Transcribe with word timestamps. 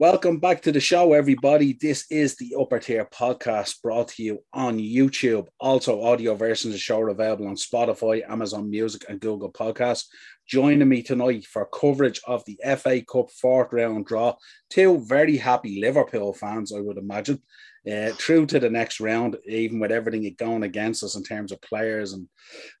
Welcome 0.00 0.40
back 0.40 0.60
to 0.62 0.72
the 0.72 0.80
show, 0.80 1.12
everybody. 1.12 1.78
This 1.80 2.06
is 2.10 2.34
the 2.34 2.56
Upper 2.60 2.80
Tier 2.80 3.04
podcast 3.04 3.80
brought 3.80 4.08
to 4.08 4.24
you 4.24 4.40
on 4.52 4.80
YouTube. 4.80 5.46
Also, 5.60 6.02
audio 6.02 6.34
versions 6.34 6.70
of 6.70 6.72
the 6.72 6.78
show 6.78 6.98
are 6.98 7.10
available 7.10 7.46
on 7.46 7.54
Spotify, 7.54 8.28
Amazon 8.28 8.68
Music, 8.68 9.04
and 9.08 9.20
Google 9.20 9.52
Podcasts. 9.52 10.06
Joining 10.48 10.88
me 10.88 11.04
tonight 11.04 11.46
for 11.46 11.64
coverage 11.66 12.20
of 12.26 12.44
the 12.44 12.58
FA 12.76 13.02
Cup 13.02 13.30
fourth 13.40 13.72
round 13.72 14.06
draw. 14.06 14.34
Two 14.68 14.98
very 15.06 15.36
happy 15.36 15.80
Liverpool 15.80 16.34
fans, 16.34 16.72
I 16.72 16.80
would 16.80 16.98
imagine. 16.98 17.40
Uh, 17.88 18.10
through 18.14 18.46
to 18.46 18.58
the 18.58 18.70
next 18.70 18.98
round, 18.98 19.36
even 19.46 19.78
with 19.78 19.92
everything 19.92 20.34
going 20.36 20.64
against 20.64 21.04
us 21.04 21.14
in 21.14 21.22
terms 21.22 21.52
of 21.52 21.62
players 21.62 22.14
and 22.14 22.28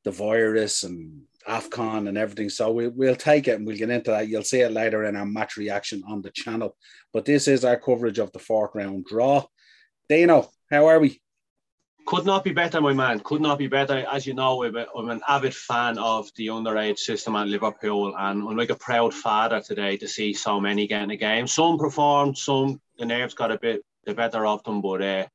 the 0.02 0.10
virus 0.10 0.82
and 0.82 1.22
AFCON 1.48 2.08
and 2.08 2.18
everything. 2.18 2.48
So 2.48 2.72
we, 2.72 2.88
we'll 2.88 3.16
take 3.16 3.48
it 3.48 3.56
and 3.56 3.66
we'll 3.66 3.76
get 3.76 3.90
into 3.90 4.10
that. 4.10 4.28
You'll 4.28 4.42
see 4.42 4.60
it 4.60 4.72
later 4.72 5.04
in 5.04 5.16
our 5.16 5.26
match 5.26 5.56
reaction 5.56 6.02
on 6.08 6.22
the 6.22 6.30
channel. 6.30 6.76
But 7.12 7.24
this 7.24 7.48
is 7.48 7.64
our 7.64 7.78
coverage 7.78 8.18
of 8.18 8.32
the 8.32 8.38
fourth 8.38 8.72
round 8.74 9.04
draw. 9.04 9.44
Dino, 10.08 10.50
how 10.70 10.86
are 10.86 10.98
we? 10.98 11.20
Could 12.06 12.26
not 12.26 12.44
be 12.44 12.52
better, 12.52 12.82
my 12.82 12.92
man. 12.92 13.20
Could 13.20 13.40
not 13.40 13.58
be 13.58 13.66
better. 13.66 14.04
As 14.12 14.26
you 14.26 14.34
know, 14.34 14.62
I'm 14.62 15.08
an 15.08 15.22
avid 15.26 15.54
fan 15.54 15.96
of 15.96 16.28
the 16.36 16.48
underage 16.48 16.98
system 16.98 17.34
at 17.34 17.48
Liverpool, 17.48 18.14
and 18.14 18.42
I'm 18.42 18.56
like 18.56 18.68
a 18.68 18.74
proud 18.76 19.14
father 19.14 19.62
today 19.62 19.96
to 19.96 20.06
see 20.06 20.34
so 20.34 20.60
many 20.60 20.86
getting 20.86 21.12
a 21.12 21.16
game. 21.16 21.46
Some 21.46 21.78
performed, 21.78 22.36
some 22.36 22.78
the 22.98 23.06
nerves 23.06 23.32
got 23.32 23.50
a 23.50 23.58
bit 23.58 23.82
the 24.04 24.12
better 24.12 24.44
of 24.44 24.62
them, 24.64 24.82
but 24.82 25.00
uh, 25.00 25.26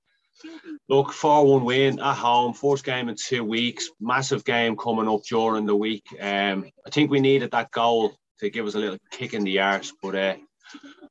Look, 0.88 1.11
4 1.11 1.45
1 1.45 1.66
win 1.66 1.99
at 1.99 2.16
home, 2.16 2.53
first 2.53 2.84
game 2.84 3.09
in 3.09 3.16
two 3.16 3.43
weeks, 3.43 3.89
massive 3.99 4.43
game 4.45 4.75
coming 4.75 5.07
up 5.07 5.23
during 5.23 5.65
the 5.65 5.75
week. 5.75 6.05
Um, 6.20 6.70
I 6.85 6.89
think 6.89 7.12
we 7.12 7.20
needed 7.20 7.52
that 7.52 7.71
goal 7.71 8.13
to 8.39 8.49
give 8.49 8.65
us 8.65 8.75
a 8.75 8.79
little 8.79 8.98
kick 9.12 9.34
in 9.34 9.43
the 9.43 9.59
arse, 9.59 9.93
but 10.02 10.15
uh, 10.15 10.35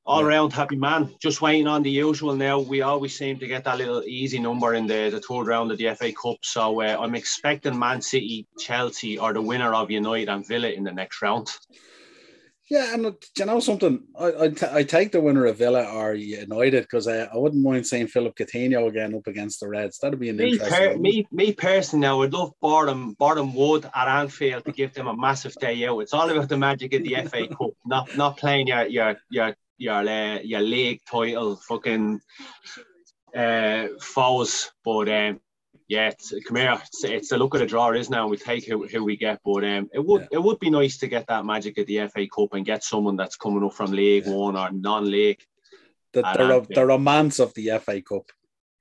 all 0.07 0.23
around 0.23 0.53
happy 0.53 0.77
man. 0.77 1.15
Just 1.21 1.43
waiting 1.43 1.67
on 1.67 1.83
the 1.83 1.91
usual 1.91 2.35
now. 2.35 2.59
We 2.59 2.81
always 2.81 3.17
seem 3.17 3.39
to 3.41 3.47
get 3.47 3.65
that 3.65 3.77
little 3.77 4.03
easy 4.05 4.39
number 4.39 4.75
in 4.75 4.87
the, 4.87 5.11
the 5.11 5.21
third 5.21 5.47
round 5.47 5.71
of 5.71 5.79
the 5.79 5.95
FA 5.95 6.13
Cup. 6.13 6.39
So 6.43 6.81
uh, 6.81 6.97
I'm 6.99 7.15
expecting 7.15 7.79
Man 7.79 8.01
City, 8.01 8.47
Chelsea, 8.59 9.19
or 9.19 9.35
the 9.35 9.43
winner 9.43 9.75
of 9.75 9.91
United 9.91 10.31
and 10.31 10.47
Villa 10.47 10.69
in 10.69 10.85
the 10.85 10.93
next 10.93 11.21
round. 11.21 11.51
Yeah, 12.71 12.93
and 12.93 13.15
you 13.39 13.45
know 13.47 13.61
something? 13.61 14.05
I 14.19 14.33
I, 14.45 14.49
t- 14.49 14.67
I 14.71 14.83
take 14.83 15.11
the 15.13 15.23
winner 15.23 15.47
of 15.47 15.57
Villa 15.57 15.85
or 15.85 16.13
United 16.13 16.83
because 16.83 17.09
I, 17.09 17.21
I 17.21 17.37
wouldn't 17.37 17.63
mind 17.65 17.87
seeing 17.87 18.07
Philippe 18.07 18.45
Coutinho 18.45 18.89
again 18.89 19.15
up 19.15 19.27
against 19.27 19.61
the 19.61 19.69
Reds. 19.69 19.99
That'd 19.99 20.21
be 20.21 20.29
an 20.29 20.37
me 20.37 20.53
interesting. 20.53 20.93
Per- 20.93 20.99
me, 20.99 21.27
me 21.33 21.53
personally, 21.53 22.07
I 22.07 22.13
would 22.13 22.35
love 22.35 22.53
Boreham 22.61 23.15
Boreham 23.15 23.55
Wood 23.55 23.89
at 23.95 24.09
Anfield 24.09 24.67
to 24.67 24.73
give 24.73 24.93
them 24.93 25.07
a 25.07 25.17
massive 25.17 25.55
day 25.55 25.87
out. 25.87 26.01
It's 26.01 26.13
all 26.13 26.29
about 26.29 26.51
the 26.51 26.59
magic 26.59 26.93
of 26.93 27.05
the 27.05 27.17
FA 27.27 27.49
Cup, 27.49 27.71
not 27.87 28.15
not 28.19 28.37
playing 28.37 28.67
your 28.67 28.87
your 28.87 29.17
your 29.31 29.57
your 29.79 30.07
uh, 30.07 30.39
your 30.41 30.61
league 30.61 31.01
title, 31.11 31.57
fucking 31.57 32.21
uh, 33.35 33.87
foes. 34.01 34.73
But 34.85 35.09
um, 35.09 35.41
yeah, 35.89 36.09
it's, 36.09 36.35
come 36.47 36.57
here. 36.57 36.79
It's, 36.85 37.05
it's 37.05 37.29
the 37.31 37.39
look 37.39 37.55
at 37.55 37.59
the 37.59 37.67
draw, 37.67 37.91
is 37.93 38.11
now. 38.11 38.29
We 38.29 38.37
take 38.37 38.67
who, 38.67 38.87
who 38.87 39.05
we 39.05 39.17
get, 39.17 39.41
but 39.43 39.65
um, 39.65 39.89
it 39.93 40.05
would 40.05 40.23
yeah. 40.23 40.29
it 40.33 40.43
would 40.43 40.59
be 40.59 40.69
nice 40.69 40.99
to 40.99 41.09
get 41.09 41.27
that 41.29 41.47
magic 41.47 41.79
of 41.79 41.87
the 41.87 42.07
FA 42.09 42.27
Cup 42.29 42.53
and 42.53 42.67
get 42.67 42.85
someone 42.85 43.17
that's 43.17 43.37
coming 43.37 43.65
up 43.65 43.73
from 43.73 43.93
League 43.93 44.27
yeah. 44.27 44.33
One 44.33 44.57
or 44.57 44.71
non-league. 44.71 45.43
The, 46.13 46.23
the, 46.23 46.67
the, 46.75 46.87
romance 46.87 47.39
of 47.39 47.53
the 47.55 47.79
FA 47.83 48.03
Cup. 48.03 48.31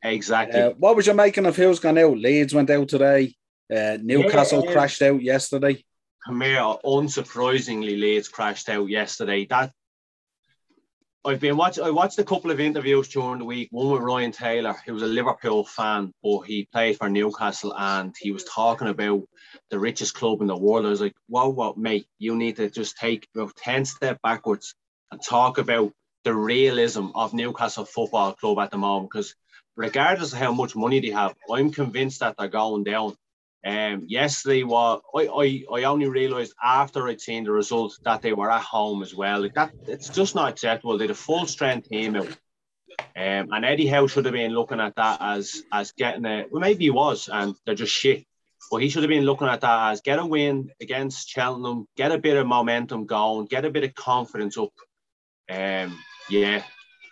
Exactly. 0.03 0.59
Uh, 0.59 0.71
what 0.71 0.95
was 0.95 1.05
your 1.05 1.15
making 1.15 1.45
of 1.45 1.55
who's 1.55 1.79
gone 1.79 1.97
out? 1.97 2.17
Leeds 2.17 2.53
went 2.53 2.69
out 2.69 2.87
today. 2.87 3.35
Uh, 3.73 3.97
Newcastle 4.01 4.63
yeah, 4.65 4.71
crashed 4.71 5.01
out 5.01 5.21
yesterday. 5.21 5.83
Come 6.25 6.41
here, 6.41 6.59
unsurprisingly, 6.59 7.99
Leeds 7.99 8.27
crashed 8.27 8.69
out 8.69 8.89
yesterday. 8.89 9.45
That 9.45 9.71
I've 11.25 11.39
been 11.41 11.57
watching. 11.57 11.83
I 11.83 11.89
watched 11.89 12.19
a 12.19 12.23
couple 12.23 12.51
of 12.51 12.59
interviews 12.59 13.09
during 13.09 13.39
the 13.39 13.45
week. 13.45 13.67
One 13.71 13.91
with 13.91 14.01
Ryan 14.01 14.31
Taylor, 14.31 14.75
who 14.85 14.93
was 14.93 15.03
a 15.03 15.07
Liverpool 15.07 15.65
fan, 15.65 16.13
but 16.23 16.41
he 16.41 16.69
played 16.71 16.97
for 16.97 17.09
Newcastle, 17.09 17.73
and 17.77 18.15
he 18.17 18.31
was 18.31 18.45
talking 18.45 18.87
about 18.87 19.23
the 19.69 19.79
richest 19.79 20.13
club 20.13 20.41
in 20.41 20.47
the 20.47 20.55
world. 20.55 20.85
I 20.85 20.89
was 20.89 21.01
like, 21.01 21.15
"Wow, 21.27 21.49
what, 21.49 21.77
mate? 21.77 22.07
You 22.17 22.35
need 22.37 22.55
to 22.57 22.69
just 22.69 22.97
take 22.97 23.27
about 23.35 23.55
ten 23.57 23.83
step 23.83 24.21
backwards 24.21 24.73
and 25.11 25.21
talk 25.21 25.57
about 25.57 25.91
the 26.23 26.33
realism 26.33 27.07
of 27.13 27.33
Newcastle 27.33 27.85
Football 27.85 28.33
Club 28.33 28.59
at 28.59 28.71
the 28.71 28.77
moment." 28.77 29.09
Because 29.11 29.35
regardless 29.75 30.31
of 30.31 30.39
how 30.39 30.53
much 30.53 30.75
money 30.77 31.01
they 31.01 31.09
have, 31.09 31.35
I'm 31.51 31.71
convinced 31.71 32.21
that 32.21 32.35
they're 32.37 32.47
going 32.47 32.85
down. 32.85 33.17
Um, 33.65 34.05
yesterday 34.07 34.63
was 34.63 35.01
I, 35.15 35.27
I, 35.27 35.79
I 35.79 35.83
only 35.85 36.07
realised 36.07 36.53
after 36.63 37.07
I'd 37.07 37.19
seen 37.19 37.43
the 37.43 37.51
result 37.51 37.97
that 38.03 38.21
they 38.21 38.33
were 38.33 38.51
at 38.51 38.61
home 38.61 39.01
as 39.01 39.15
well. 39.15 39.41
Like 39.41 39.55
that 39.55 39.71
it's 39.87 40.09
just 40.09 40.35
not 40.35 40.49
acceptable. 40.49 40.97
They 40.97 41.05
had 41.05 41.11
a 41.11 41.15
full 41.15 41.45
strength 41.47 41.89
team 41.89 42.15
out. 42.15 42.29
Um, 43.15 43.49
and 43.51 43.65
Eddie 43.65 43.87
Howe 43.87 44.07
should 44.07 44.25
have 44.25 44.33
been 44.33 44.53
looking 44.53 44.79
at 44.79 44.95
that 44.95 45.21
as 45.21 45.63
as 45.71 45.91
getting 45.91 46.25
a 46.25 46.45
well 46.51 46.61
maybe 46.61 46.85
he 46.85 46.89
was 46.91 47.29
and 47.31 47.55
they're 47.65 47.75
just 47.75 47.93
shit. 47.93 48.25
But 48.71 48.81
he 48.81 48.89
should 48.89 49.03
have 49.03 49.09
been 49.09 49.25
looking 49.25 49.47
at 49.47 49.61
that 49.61 49.91
as 49.91 50.01
get 50.01 50.19
a 50.19 50.25
win 50.25 50.71
against 50.79 51.29
Cheltenham, 51.29 51.87
get 51.95 52.11
a 52.11 52.17
bit 52.17 52.37
of 52.37 52.47
momentum 52.47 53.05
going, 53.05 53.47
get 53.47 53.65
a 53.65 53.69
bit 53.71 53.83
of 53.83 53.95
confidence 53.95 54.57
up. 54.57 54.73
Um, 55.49 55.97
yeah, 56.29 56.63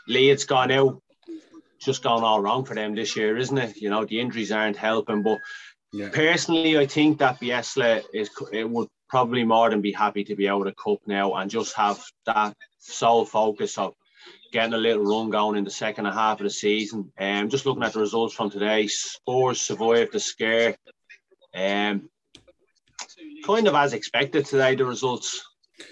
Leeds 0.07 0.45
gone 0.45 0.71
out, 0.71 1.01
just 1.79 2.03
gone 2.03 2.23
all 2.23 2.41
wrong 2.41 2.65
for 2.65 2.75
them 2.75 2.95
this 2.95 3.15
year, 3.15 3.37
isn't 3.37 3.57
it? 3.57 3.77
You 3.77 3.89
know, 3.89 4.05
the 4.05 4.19
injuries 4.19 4.51
aren't 4.51 4.77
helping, 4.77 5.23
but 5.23 5.39
yeah. 5.95 6.09
Personally, 6.09 6.77
I 6.77 6.85
think 6.85 7.19
that 7.19 7.39
Bielsa 7.39 8.03
is 8.13 8.29
it 8.51 8.69
would 8.69 8.89
probably 9.07 9.45
more 9.45 9.69
than 9.69 9.79
be 9.79 9.93
happy 9.93 10.25
to 10.25 10.35
be 10.35 10.49
out 10.49 10.67
of 10.67 10.75
cup 10.75 10.99
now 11.07 11.35
and 11.35 11.49
just 11.49 11.73
have 11.75 12.03
that 12.25 12.53
sole 12.79 13.23
focus 13.23 13.77
of 13.77 13.93
getting 14.51 14.73
a 14.73 14.77
little 14.77 15.05
run 15.05 15.29
going 15.29 15.57
in 15.57 15.63
the 15.63 15.71
second 15.71 16.03
half 16.03 16.41
of 16.41 16.43
the 16.43 16.49
season. 16.49 17.13
And 17.15 17.43
um, 17.43 17.49
just 17.49 17.65
looking 17.65 17.83
at 17.83 17.93
the 17.93 18.01
results 18.01 18.35
from 18.35 18.49
today, 18.49 18.87
Spurs 18.87 19.61
survived 19.61 20.11
the 20.11 20.19
scare. 20.19 20.75
Um, 21.55 22.09
kind 23.45 23.65
of 23.65 23.75
as 23.75 23.93
expected 23.93 24.45
today, 24.45 24.75
the 24.75 24.83
results. 24.83 25.45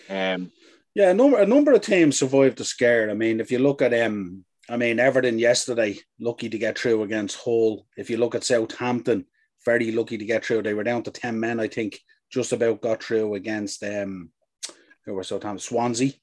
Um, 0.09 0.51
yeah, 0.95 1.11
a 1.11 1.13
number 1.13 1.37
a 1.37 1.45
number 1.45 1.71
of 1.71 1.81
teams 1.81 2.19
survived 2.19 2.57
the 2.57 2.65
scare. 2.65 3.09
I 3.09 3.13
mean, 3.13 3.39
if 3.39 3.51
you 3.51 3.59
look 3.59 3.81
at 3.81 3.93
um, 3.93 4.43
I 4.69 4.75
mean 4.75 4.99
Everton 4.99 5.39
yesterday, 5.39 5.97
lucky 6.19 6.49
to 6.49 6.57
get 6.57 6.77
through 6.77 7.03
against 7.03 7.37
Hull. 7.37 7.85
If 7.95 8.09
you 8.09 8.17
look 8.17 8.35
at 8.35 8.43
Southampton, 8.43 9.27
very 9.65 9.91
lucky 9.91 10.17
to 10.17 10.25
get 10.25 10.45
through. 10.45 10.63
They 10.63 10.73
were 10.73 10.83
down 10.83 11.03
to 11.03 11.11
10 11.11 11.39
men, 11.39 11.59
I 11.59 11.67
think, 11.67 11.99
just 12.31 12.51
about 12.51 12.81
got 12.81 13.03
through 13.03 13.35
against 13.35 13.83
um 13.83 14.29
who 15.05 15.13
were 15.13 15.23
Southampton, 15.23 15.59
Swansea, 15.59 16.13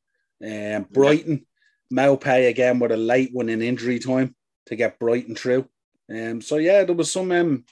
um, 0.44 0.86
Brighton, 0.90 1.44
yeah. 1.90 2.06
Maupay 2.06 2.48
again 2.48 2.78
with 2.78 2.92
a 2.92 2.96
late 2.96 3.30
one 3.32 3.48
in 3.48 3.62
injury 3.62 3.98
time 3.98 4.34
to 4.66 4.76
get 4.76 4.98
Brighton 4.98 5.34
through. 5.34 5.68
Um, 6.10 6.40
so 6.40 6.56
yeah, 6.56 6.84
there 6.84 6.94
was 6.94 7.12
some 7.12 7.30
um, 7.32 7.64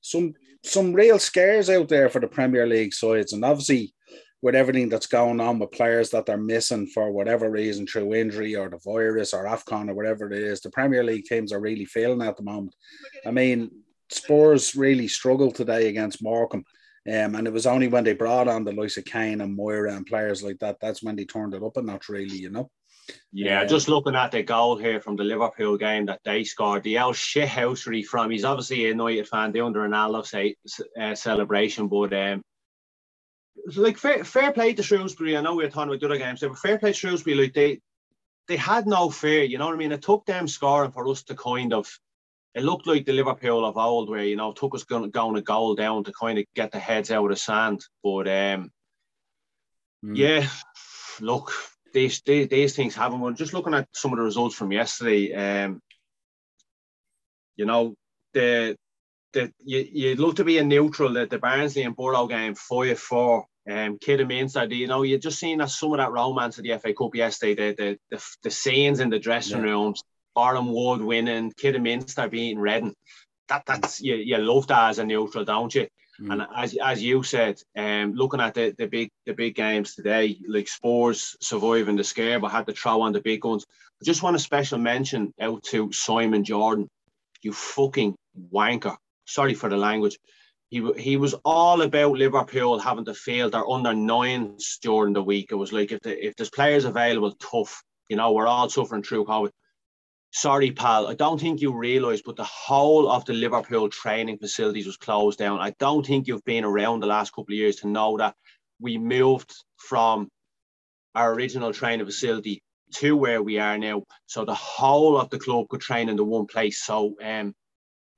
some 0.00 0.34
some 0.64 0.92
real 0.94 1.18
scares 1.18 1.68
out 1.68 1.88
there 1.88 2.08
for 2.08 2.20
the 2.20 2.26
Premier 2.26 2.66
League 2.66 2.94
sides, 2.94 3.32
and 3.32 3.44
obviously 3.44 3.94
with 4.42 4.54
everything 4.54 4.90
that's 4.90 5.06
going 5.06 5.40
on 5.40 5.58
with 5.58 5.72
players 5.72 6.10
that 6.10 6.26
they're 6.26 6.36
missing 6.36 6.86
for 6.86 7.10
whatever 7.10 7.50
reason 7.50 7.86
through 7.86 8.14
injury 8.14 8.54
or 8.54 8.68
the 8.68 8.78
virus 8.84 9.32
or 9.32 9.46
AFCON 9.46 9.88
or 9.88 9.94
whatever 9.94 10.30
it 10.30 10.38
is, 10.38 10.60
the 10.60 10.70
Premier 10.70 11.02
League 11.02 11.24
teams 11.24 11.50
are 11.50 11.60
really 11.60 11.86
failing 11.86 12.20
at 12.20 12.36
the 12.36 12.42
moment. 12.42 12.74
I 13.26 13.30
mean, 13.30 13.70
Spurs 14.10 14.74
really 14.74 15.08
struggled 15.08 15.54
today 15.54 15.88
against 15.88 16.22
Morecambe. 16.22 16.64
Um, 17.06 17.34
and 17.34 17.46
it 17.46 17.52
was 17.52 17.66
only 17.66 17.88
when 17.88 18.04
they 18.04 18.14
brought 18.14 18.48
on 18.48 18.64
the 18.64 18.72
likes 18.72 18.96
of 18.96 19.04
Kane 19.04 19.42
and 19.42 19.58
Moura 19.58 19.94
and 19.94 20.06
players 20.06 20.42
like 20.42 20.58
that, 20.60 20.78
that's 20.80 21.02
when 21.02 21.16
they 21.16 21.26
turned 21.26 21.52
it 21.52 21.62
up 21.62 21.76
and 21.76 21.86
not 21.86 22.08
really, 22.08 22.36
you 22.36 22.50
know. 22.50 22.70
Yeah, 23.32 23.60
um, 23.60 23.68
just 23.68 23.88
looking 23.88 24.14
at 24.14 24.32
the 24.32 24.42
goal 24.42 24.76
here 24.76 25.00
from 25.00 25.16
the 25.16 25.24
Liverpool 25.24 25.76
game 25.76 26.06
that 26.06 26.20
they 26.24 26.44
scored, 26.44 26.82
the 26.82 26.96
El 26.96 27.12
shithousery 27.12 28.04
from, 28.04 28.30
he's 28.30 28.44
obviously 28.44 28.86
a 28.86 28.88
United 28.88 29.28
fan, 29.28 29.52
the 29.52 29.60
under 29.60 29.86
Ronaldo 29.86 30.24
say, 30.24 30.56
uh, 30.98 31.14
celebration, 31.14 31.88
but 31.88 32.14
um, 32.14 32.42
like 33.76 33.98
fair, 33.98 34.24
fair 34.24 34.52
play 34.52 34.72
to 34.72 34.82
Shrewsbury. 34.82 35.36
I 35.36 35.42
know 35.42 35.54
we 35.54 35.64
are 35.64 35.70
talking 35.70 35.90
about 35.90 36.00
the 36.00 36.06
other 36.06 36.18
games, 36.18 36.40
but 36.40 36.58
fair 36.58 36.78
play 36.78 36.92
to 36.92 36.98
Shrewsbury. 36.98 37.36
Like 37.36 37.52
they, 37.52 37.80
they 38.48 38.56
had 38.56 38.86
no 38.86 39.10
fear. 39.10 39.42
You 39.42 39.58
know 39.58 39.66
what 39.66 39.74
I 39.74 39.78
mean? 39.78 39.92
It 39.92 40.02
took 40.02 40.24
them 40.24 40.48
scoring 40.48 40.92
for 40.92 41.06
us 41.08 41.22
to 41.24 41.34
kind 41.34 41.74
of 41.74 41.86
it 42.54 42.62
looked 42.62 42.86
like 42.86 43.04
the 43.04 43.12
Liverpool 43.12 43.64
of 43.64 43.76
old, 43.76 44.08
where 44.08 44.22
you 44.22 44.36
know 44.36 44.52
took 44.52 44.74
us 44.74 44.84
going, 44.84 45.10
going 45.10 45.36
a 45.36 45.42
goal 45.42 45.74
down 45.74 46.04
to 46.04 46.12
kind 46.12 46.38
of 46.38 46.44
get 46.54 46.70
the 46.70 46.78
heads 46.78 47.10
out 47.10 47.24
of 47.24 47.30
the 47.30 47.36
sand. 47.36 47.84
But 48.02 48.28
um, 48.28 48.70
mm. 50.04 50.16
yeah, 50.16 50.46
look, 51.20 51.52
these, 51.92 52.22
these, 52.24 52.48
these 52.48 52.76
things 52.76 52.94
happen. 52.94 53.20
We're 53.20 53.32
just 53.32 53.54
looking 53.54 53.74
at 53.74 53.88
some 53.92 54.12
of 54.12 54.18
the 54.18 54.24
results 54.24 54.54
from 54.54 54.70
yesterday. 54.70 55.32
Um, 55.34 55.80
you 57.56 57.66
know, 57.66 57.94
the 58.32 58.76
the 59.32 59.52
you 59.64 59.86
you'd 59.90 60.20
love 60.20 60.36
to 60.36 60.44
be 60.44 60.58
a 60.58 60.64
neutral. 60.64 61.14
That 61.14 61.30
the 61.30 61.38
Barnsley 61.38 61.82
and 61.82 61.96
Barrow 61.96 62.26
game 62.26 62.54
five 62.54 62.98
four. 62.98 63.46
Um, 63.66 63.96
Kidderminster, 63.98 64.66
you 64.66 64.86
know, 64.86 65.04
you're 65.04 65.18
just 65.18 65.38
seeing 65.38 65.56
that 65.56 65.70
some 65.70 65.92
of 65.92 65.96
that 65.96 66.12
romance 66.12 66.58
of 66.58 66.64
the 66.64 66.76
FA 66.76 66.92
Cup 66.92 67.14
yesterday, 67.14 67.54
the 67.54 67.98
the 68.10 68.16
the, 68.16 68.36
the 68.42 68.50
scenes 68.50 69.00
in 69.00 69.08
the 69.08 69.18
dressing 69.18 69.64
yeah. 69.64 69.70
rooms, 69.70 70.02
Boreham 70.34 70.72
Wood 70.72 71.00
winning, 71.00 71.52
Kidderminster 71.52 72.28
beating 72.28 72.58
Reading. 72.58 72.94
That 73.48 73.64
that's 73.66 74.00
you, 74.00 74.16
you 74.16 74.38
love 74.38 74.66
that 74.68 74.90
as 74.90 74.98
a 74.98 75.04
neutral, 75.04 75.44
don't 75.44 75.74
you? 75.74 75.86
Mm. 76.20 76.32
And 76.32 76.46
as 76.54 76.76
as 76.82 77.02
you 77.02 77.22
said, 77.22 77.60
um, 77.76 78.14
looking 78.14 78.40
at 78.40 78.54
the, 78.54 78.74
the 78.76 78.86
big 78.86 79.10
the 79.26 79.34
big 79.34 79.54
games 79.54 79.94
today, 79.94 80.38
like 80.48 80.68
Spurs 80.68 81.36
surviving 81.40 81.96
the 81.96 82.04
scare, 82.04 82.40
but 82.40 82.50
had 82.50 82.66
to 82.66 82.72
throw 82.72 83.02
on 83.02 83.12
the 83.12 83.20
big 83.20 83.40
guns. 83.40 83.64
I 84.00 84.04
just 84.04 84.22
want 84.22 84.36
a 84.36 84.40
special 84.40 84.78
mention 84.78 85.32
out 85.40 85.62
to 85.64 85.92
Simon 85.92 86.44
Jordan, 86.44 86.88
you 87.42 87.52
fucking 87.52 88.16
wanker. 88.52 88.96
Sorry 89.26 89.54
for 89.54 89.68
the 89.68 89.76
language. 89.76 90.18
He, 90.70 90.92
he 90.94 91.16
was 91.16 91.34
all 91.44 91.82
about 91.82 92.18
Liverpool 92.18 92.78
having 92.78 93.04
to 93.04 93.14
field 93.14 93.52
their 93.52 93.68
under 93.68 93.94
nines 93.94 94.78
during 94.82 95.12
the 95.12 95.22
week. 95.22 95.48
It 95.50 95.54
was 95.54 95.72
like 95.72 95.92
if 95.92 96.00
the, 96.00 96.26
if 96.26 96.34
there's 96.34 96.50
players 96.50 96.84
available, 96.84 97.32
tough. 97.32 97.82
You 98.08 98.16
know, 98.16 98.32
we're 98.32 98.46
all 98.46 98.68
suffering 98.68 99.02
through 99.02 99.26
COVID 99.26 99.50
sorry, 100.34 100.72
pal, 100.72 101.06
I 101.06 101.14
don't 101.14 101.40
think 101.40 101.60
you 101.60 101.72
realise, 101.72 102.20
but 102.20 102.34
the 102.34 102.44
whole 102.44 103.08
of 103.08 103.24
the 103.24 103.32
Liverpool 103.32 103.88
training 103.88 104.38
facilities 104.38 104.84
was 104.84 104.96
closed 104.96 105.38
down. 105.38 105.60
I 105.60 105.70
don't 105.78 106.04
think 106.04 106.26
you've 106.26 106.44
been 106.44 106.64
around 106.64 107.00
the 107.00 107.06
last 107.06 107.30
couple 107.30 107.54
of 107.54 107.58
years 107.58 107.76
to 107.76 107.88
know 107.88 108.18
that 108.18 108.34
we 108.80 108.98
moved 108.98 109.54
from 109.76 110.28
our 111.14 111.32
original 111.32 111.72
training 111.72 112.04
facility 112.04 112.62
to 112.94 113.16
where 113.16 113.42
we 113.42 113.58
are 113.58 113.78
now. 113.78 114.02
So 114.26 114.44
the 114.44 114.54
whole 114.54 115.16
of 115.16 115.30
the 115.30 115.38
club 115.38 115.68
could 115.68 115.80
train 115.80 116.08
in 116.08 116.16
the 116.16 116.24
one 116.24 116.46
place. 116.46 116.82
So 116.82 117.14
um, 117.22 117.54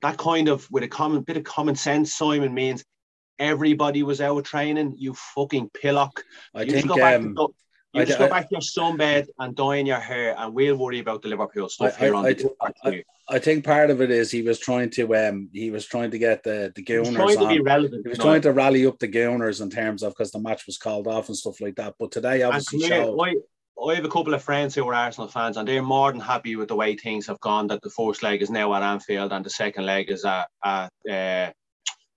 that 0.01 0.17
kind 0.17 0.47
of 0.47 0.67
with 0.71 0.83
a 0.83 0.87
common 0.87 1.21
bit 1.21 1.37
of 1.37 1.43
common 1.43 1.75
sense, 1.75 2.13
Simon 2.13 2.53
means 2.53 2.83
everybody 3.37 4.01
was 4.01 4.21
out 4.21 4.43
training. 4.43 4.95
You 4.97 5.13
fucking 5.13 5.69
pillock. 5.69 6.23
I 6.55 6.63
you 6.63 6.71
think 6.71 6.89
um, 6.89 7.35
to, 7.35 7.53
you 7.97 8.03
I, 8.03 8.05
just 8.05 8.19
go 8.19 8.29
back 8.29 8.49
to 8.49 8.55
your 8.55 8.61
sunbed 8.61 9.27
and 9.39 9.55
dye 9.55 9.77
in 9.77 9.85
your 9.85 9.99
hair, 9.99 10.35
and 10.37 10.53
we'll 10.53 10.77
worry 10.77 10.99
about 10.99 11.21
the 11.21 11.29
Liverpool 11.29 11.69
stuff 11.69 11.95
I, 11.97 11.99
here 11.99 12.15
on 12.15 12.23
the 12.23 13.03
I, 13.29 13.39
think 13.39 13.65
part 13.65 13.89
of 13.89 14.01
it 14.01 14.11
is 14.11 14.31
he 14.31 14.41
was 14.41 14.59
trying 14.59 14.89
to 14.91 15.15
um 15.15 15.49
he 15.51 15.69
was 15.69 15.85
trying 15.85 16.11
to 16.11 16.17
get 16.17 16.43
the 16.43 16.71
the 16.75 16.83
Gooners 16.83 17.15
trying 17.15 17.39
to 17.39 17.47
be 17.47 17.59
relevant. 17.59 18.05
He 18.05 18.09
was 18.09 18.19
trying 18.19 18.41
to 18.41 18.53
rally 18.53 18.85
up 18.85 18.99
the 18.99 19.07
Gooners 19.07 19.61
in 19.61 19.69
terms 19.69 20.03
of 20.03 20.13
because 20.13 20.31
the 20.31 20.39
match 20.39 20.65
was 20.65 20.77
called 20.77 21.07
off 21.07 21.27
and 21.27 21.37
stuff 21.37 21.59
like 21.59 21.75
that. 21.75 21.95
But 21.99 22.11
today 22.11 22.43
obviously 22.43 22.87
showed. 22.87 23.19
I, 23.19 23.33
I 23.85 23.95
have 23.95 24.05
a 24.05 24.09
couple 24.09 24.33
of 24.33 24.41
friends 24.43 24.73
who 24.73 24.87
are 24.87 24.93
Arsenal 24.93 25.27
fans, 25.27 25.57
and 25.57 25.67
they're 25.67 25.83
more 25.83 26.11
than 26.11 26.21
happy 26.21 26.55
with 26.55 26.67
the 26.67 26.75
way 26.75 26.95
things 26.95 27.27
have 27.27 27.39
gone. 27.41 27.67
That 27.67 27.81
the 27.81 27.89
first 27.89 28.23
leg 28.23 28.41
is 28.41 28.49
now 28.49 28.73
at 28.73 28.83
Anfield, 28.83 29.31
and 29.31 29.45
the 29.45 29.49
second 29.49 29.85
leg 29.85 30.09
is 30.09 30.25
at, 30.25 30.47
at 30.63 30.85
uh, 31.09 31.51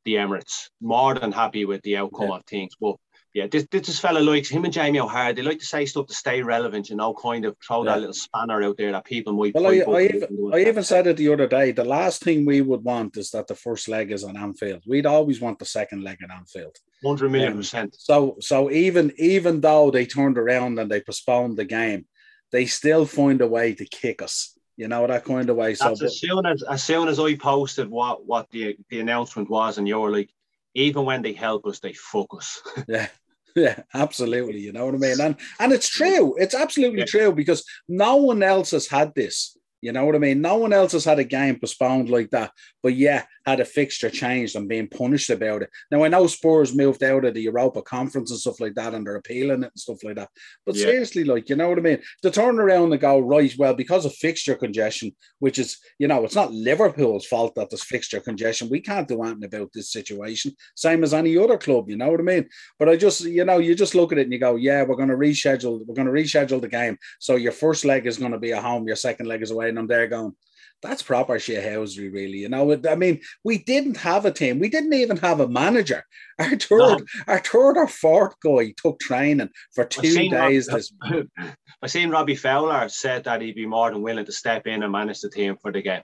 the 0.04 0.14
Emirates. 0.14 0.68
More 0.80 1.14
than 1.14 1.32
happy 1.32 1.64
with 1.64 1.82
the 1.82 1.98
outcome 1.98 2.28
yeah. 2.28 2.36
of 2.36 2.44
things, 2.46 2.74
but 2.80 2.96
yeah, 3.32 3.46
this, 3.46 3.66
this 3.70 4.00
fella 4.00 4.18
likes 4.18 4.48
him 4.48 4.64
and 4.64 4.72
Jamie 4.72 4.98
O'Hara. 4.98 5.32
They 5.32 5.42
like 5.42 5.60
to 5.60 5.64
say 5.64 5.86
stuff 5.86 6.08
to 6.08 6.14
stay 6.14 6.42
relevant, 6.42 6.90
you 6.90 6.96
know, 6.96 7.14
kind 7.14 7.44
of 7.44 7.56
throw 7.64 7.84
yeah. 7.84 7.92
that 7.92 8.00
little 8.00 8.12
spanner 8.12 8.62
out 8.64 8.76
there 8.76 8.90
that 8.90 9.04
people 9.04 9.32
might. 9.32 9.54
Well, 9.54 9.68
I, 9.68 9.78
I, 9.88 10.02
even, 10.02 10.50
I 10.52 10.58
even 10.60 10.82
said 10.82 11.06
it 11.06 11.16
the 11.16 11.32
other 11.32 11.46
day. 11.46 11.70
The 11.70 11.84
last 11.84 12.22
thing 12.22 12.44
we 12.44 12.60
would 12.60 12.82
want 12.82 13.16
is 13.16 13.30
that 13.30 13.46
the 13.46 13.54
first 13.54 13.88
leg 13.88 14.10
is 14.10 14.24
on 14.24 14.36
Anfield. 14.36 14.82
We'd 14.84 15.06
always 15.06 15.40
want 15.40 15.60
the 15.60 15.64
second 15.64 16.02
leg 16.02 16.18
on 16.24 16.36
Anfield. 16.36 16.76
Hundred 17.04 17.30
million 17.30 17.52
um, 17.52 17.58
percent. 17.58 17.94
So, 17.96 18.36
so 18.40 18.70
even 18.70 19.12
even 19.16 19.60
though 19.60 19.92
they 19.92 20.06
turned 20.06 20.36
around 20.36 20.78
and 20.80 20.90
they 20.90 21.00
postponed 21.00 21.56
the 21.56 21.64
game, 21.64 22.06
they 22.50 22.66
still 22.66 23.06
find 23.06 23.40
a 23.40 23.46
way 23.46 23.74
to 23.74 23.84
kick 23.84 24.22
us. 24.22 24.58
You 24.76 24.88
know 24.88 25.06
that 25.06 25.24
kind 25.24 25.48
of 25.48 25.56
way. 25.56 25.74
That's 25.74 26.00
so, 26.00 26.06
as 26.06 26.18
soon 26.18 26.46
as 26.46 26.62
as 26.62 26.82
soon 26.82 27.08
as 27.08 27.20
I 27.20 27.36
posted 27.36 27.88
what 27.88 28.26
what 28.26 28.50
the 28.50 28.76
the 28.88 29.00
announcement 29.00 29.48
was, 29.48 29.78
and 29.78 29.86
you 29.86 30.00
were 30.00 30.10
like, 30.10 30.30
even 30.75 31.05
when 31.05 31.22
they 31.22 31.32
help 31.32 31.67
us, 31.67 31.81
they 31.81 31.93
fuck 31.93 32.28
us. 32.34 32.61
yeah. 32.88 33.08
Yeah, 33.56 33.81
absolutely. 33.94 34.61
You 34.61 34.72
know 34.72 34.87
what 34.87 34.94
I 34.94 34.99
mean? 34.99 35.20
And 35.20 35.34
and 35.58 35.72
it's 35.72 35.88
true. 35.88 36.37
It's 36.38 36.55
absolutely 36.55 37.00
yeah. 37.00 37.06
true 37.06 37.32
because 37.32 37.64
no 37.88 38.14
one 38.17 38.44
else 38.44 38.70
has 38.70 38.87
had 38.87 39.12
this. 39.17 39.56
You 39.82 39.92
know 39.92 40.04
what 40.04 40.14
I 40.14 40.18
mean? 40.18 40.40
No 40.40 40.56
one 40.56 40.72
else 40.72 40.92
has 40.92 41.04
had 41.04 41.18
a 41.18 41.24
game 41.24 41.58
postponed 41.58 42.10
like 42.10 42.30
that, 42.30 42.52
but 42.82 42.94
yeah, 42.94 43.24
had 43.46 43.60
a 43.60 43.64
fixture 43.64 44.10
changed 44.10 44.54
and 44.54 44.68
being 44.68 44.88
punished 44.88 45.30
about 45.30 45.62
it. 45.62 45.70
Now 45.90 46.04
I 46.04 46.08
know 46.08 46.26
Spurs 46.26 46.76
moved 46.76 47.02
out 47.02 47.24
of 47.24 47.34
the 47.34 47.42
Europa 47.42 47.80
Conference 47.82 48.30
and 48.30 48.38
stuff 48.38 48.60
like 48.60 48.74
that, 48.74 48.94
and 48.94 49.06
they're 49.06 49.16
appealing 49.16 49.62
it 49.62 49.72
and 49.72 49.80
stuff 49.80 50.04
like 50.04 50.16
that. 50.16 50.28
But 50.66 50.76
yeah. 50.76 50.84
seriously, 50.84 51.24
like 51.24 51.48
you 51.48 51.56
know 51.56 51.68
what 51.68 51.78
I 51.78 51.82
mean? 51.82 52.02
To 52.22 52.30
turn 52.30 52.58
around 52.58 52.92
and 52.92 53.00
go 53.00 53.18
right, 53.20 53.52
well, 53.58 53.74
because 53.74 54.04
of 54.04 54.14
fixture 54.14 54.54
congestion, 54.54 55.12
which 55.38 55.58
is 55.58 55.78
you 55.98 56.08
know, 56.08 56.24
it's 56.24 56.34
not 56.34 56.52
Liverpool's 56.52 57.26
fault 57.26 57.54
that 57.54 57.70
there's 57.70 57.82
fixture 57.82 58.20
congestion. 58.20 58.68
We 58.70 58.80
can't 58.80 59.08
do 59.08 59.22
anything 59.22 59.44
about 59.44 59.70
this 59.72 59.90
situation. 59.90 60.54
Same 60.74 61.02
as 61.02 61.14
any 61.14 61.38
other 61.38 61.56
club, 61.56 61.88
you 61.88 61.96
know 61.96 62.10
what 62.10 62.20
I 62.20 62.24
mean? 62.24 62.48
But 62.78 62.90
I 62.90 62.96
just 62.96 63.22
you 63.22 63.44
know, 63.46 63.58
you 63.58 63.74
just 63.74 63.94
look 63.94 64.12
at 64.12 64.18
it 64.18 64.22
and 64.24 64.32
you 64.32 64.38
go, 64.38 64.56
yeah, 64.56 64.82
we're 64.82 64.96
going 64.96 65.08
to 65.08 65.16
reschedule. 65.16 65.80
We're 65.86 65.94
going 65.94 66.06
to 66.06 66.12
reschedule 66.12 66.60
the 66.60 66.68
game. 66.68 66.98
So 67.18 67.36
your 67.36 67.52
first 67.52 67.86
leg 67.86 68.06
is 68.06 68.18
going 68.18 68.32
to 68.32 68.38
be 68.38 68.52
at 68.52 68.62
home, 68.62 68.86
your 68.86 68.96
second 68.96 69.26
leg 69.26 69.42
is 69.42 69.50
away 69.50 69.69
and 69.70 69.78
I'm 69.78 69.87
there 69.87 70.06
going, 70.06 70.34
that's 70.82 71.02
proper 71.02 71.34
shithousery, 71.34 72.12
really. 72.12 72.38
You 72.38 72.49
know, 72.49 72.81
I 72.88 72.94
mean, 72.94 73.20
we 73.44 73.58
didn't 73.58 73.99
have 73.99 74.25
a 74.25 74.31
team. 74.31 74.58
We 74.58 74.69
didn't 74.69 74.94
even 74.94 75.19
have 75.19 75.40
a 75.40 75.49
manager. 75.49 76.05
Our 76.38 76.56
third, 76.56 76.78
no. 76.78 76.99
our 77.26 77.38
third 77.38 77.76
or 77.76 77.87
fourth 77.87 78.34
guy 78.43 78.72
took 78.76 78.99
training 78.99 79.50
for 79.75 79.84
two 79.84 80.31
days. 80.31 80.69
Robbie, 80.69 80.81
this 80.81 80.93
I 81.82 81.87
seen 81.87 82.11
Robbie 82.11 82.34
Fowler 82.34 82.88
said 82.88 83.25
that 83.25 83.43
he'd 83.43 83.55
be 83.55 83.67
more 83.67 83.90
than 83.90 84.02
willing 84.02 84.25
to 84.25 84.32
step 84.32 84.67
in 84.67 84.82
and 84.82 84.93
manage 84.93 85.20
the 85.20 85.31
team 85.31 85.56
for 85.61 85.70
the 85.70 85.82
game. 85.82 86.02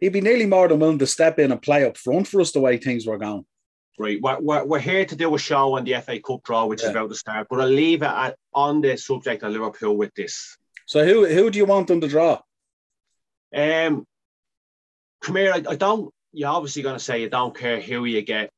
He'd 0.00 0.12
be 0.12 0.20
nearly 0.20 0.46
more 0.46 0.68
than 0.68 0.78
willing 0.78 0.98
to 1.00 1.06
step 1.06 1.38
in 1.38 1.52
and 1.52 1.60
play 1.60 1.84
up 1.84 1.96
front 1.96 2.28
for 2.28 2.40
us 2.40 2.52
the 2.52 2.60
way 2.60 2.78
things 2.78 3.06
were 3.06 3.18
going. 3.18 3.44
Right, 3.98 4.20
we're, 4.22 4.38
we're, 4.38 4.64
we're 4.64 4.78
here 4.78 5.04
to 5.04 5.16
do 5.16 5.34
a 5.34 5.38
show 5.38 5.76
on 5.76 5.84
the 5.84 6.00
FA 6.00 6.20
Cup 6.20 6.44
draw, 6.44 6.66
which 6.66 6.82
yeah. 6.82 6.88
is 6.88 6.90
about 6.92 7.10
to 7.10 7.16
start. 7.16 7.48
But 7.50 7.60
I'll 7.60 7.68
leave 7.68 8.02
it 8.02 8.06
at, 8.06 8.36
on 8.54 8.80
the 8.80 8.96
subject 8.96 9.42
of 9.42 9.52
Liverpool 9.52 9.96
with 9.96 10.14
this. 10.14 10.56
So, 10.86 11.04
who 11.04 11.26
who 11.26 11.50
do 11.50 11.58
you 11.58 11.66
want 11.66 11.88
them 11.88 12.00
to 12.00 12.08
draw? 12.08 12.40
Um, 13.54 14.04
come 15.20 15.36
here. 15.36 15.52
I, 15.52 15.62
I 15.68 15.76
don't. 15.76 16.12
You're 16.32 16.50
obviously 16.50 16.82
going 16.82 16.96
to 16.96 17.04
say 17.04 17.22
you 17.22 17.30
don't 17.30 17.56
care 17.56 17.80
who 17.80 18.04
you 18.04 18.22
get. 18.22 18.50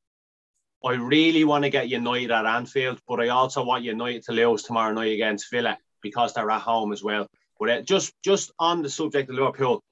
I 0.84 0.94
really 0.94 1.44
want 1.44 1.64
to 1.64 1.70
get 1.70 1.88
United 1.88 2.30
at 2.30 2.46
Anfield, 2.46 3.00
but 3.06 3.20
I 3.20 3.28
also 3.28 3.64
want 3.64 3.84
United 3.84 4.24
to 4.24 4.32
lose 4.32 4.62
tomorrow 4.62 4.92
night 4.92 5.12
against 5.12 5.50
Villa 5.50 5.76
because 6.02 6.32
they're 6.32 6.50
at 6.50 6.62
home 6.62 6.92
as 6.92 7.02
well. 7.02 7.26
But 7.58 7.70
uh, 7.70 7.82
just 7.82 8.14
just 8.24 8.52
on 8.58 8.82
the 8.82 8.88
subject 8.88 9.28
of 9.28 9.36
Liverpool, 9.36 9.82